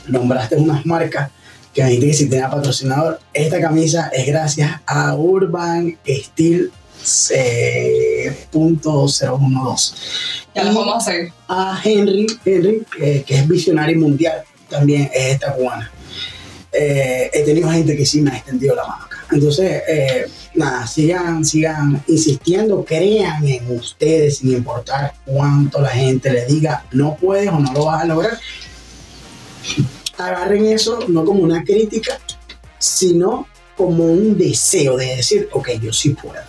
[0.09, 1.31] Nombraste unas marcas
[1.75, 3.21] que me que si tenía patrocinador.
[3.33, 6.73] Esta camisa es gracias a Urban Steel
[7.35, 11.33] eh, punto Ya lo vamos a hacer.
[11.49, 15.91] A Henry, Henry que es visionario mundial, también es esta cubana.
[16.73, 19.25] Eh, he tenido gente que sí me ha extendido la mano acá.
[19.33, 26.47] Entonces, eh, nada, sigan, sigan insistiendo, crean en ustedes sin importar cuánto la gente les
[26.47, 28.39] diga no puedes o no lo vas a lograr.
[30.27, 32.19] Agarren eso no como una crítica,
[32.79, 33.47] sino
[33.77, 36.43] como un deseo de decir, ok, yo sí puedo.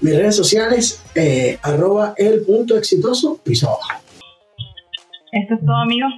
[0.00, 4.02] Mis redes sociales, eh, arroba el punto exitoso, piso abajo.
[5.32, 6.12] Esto es todo, amigos.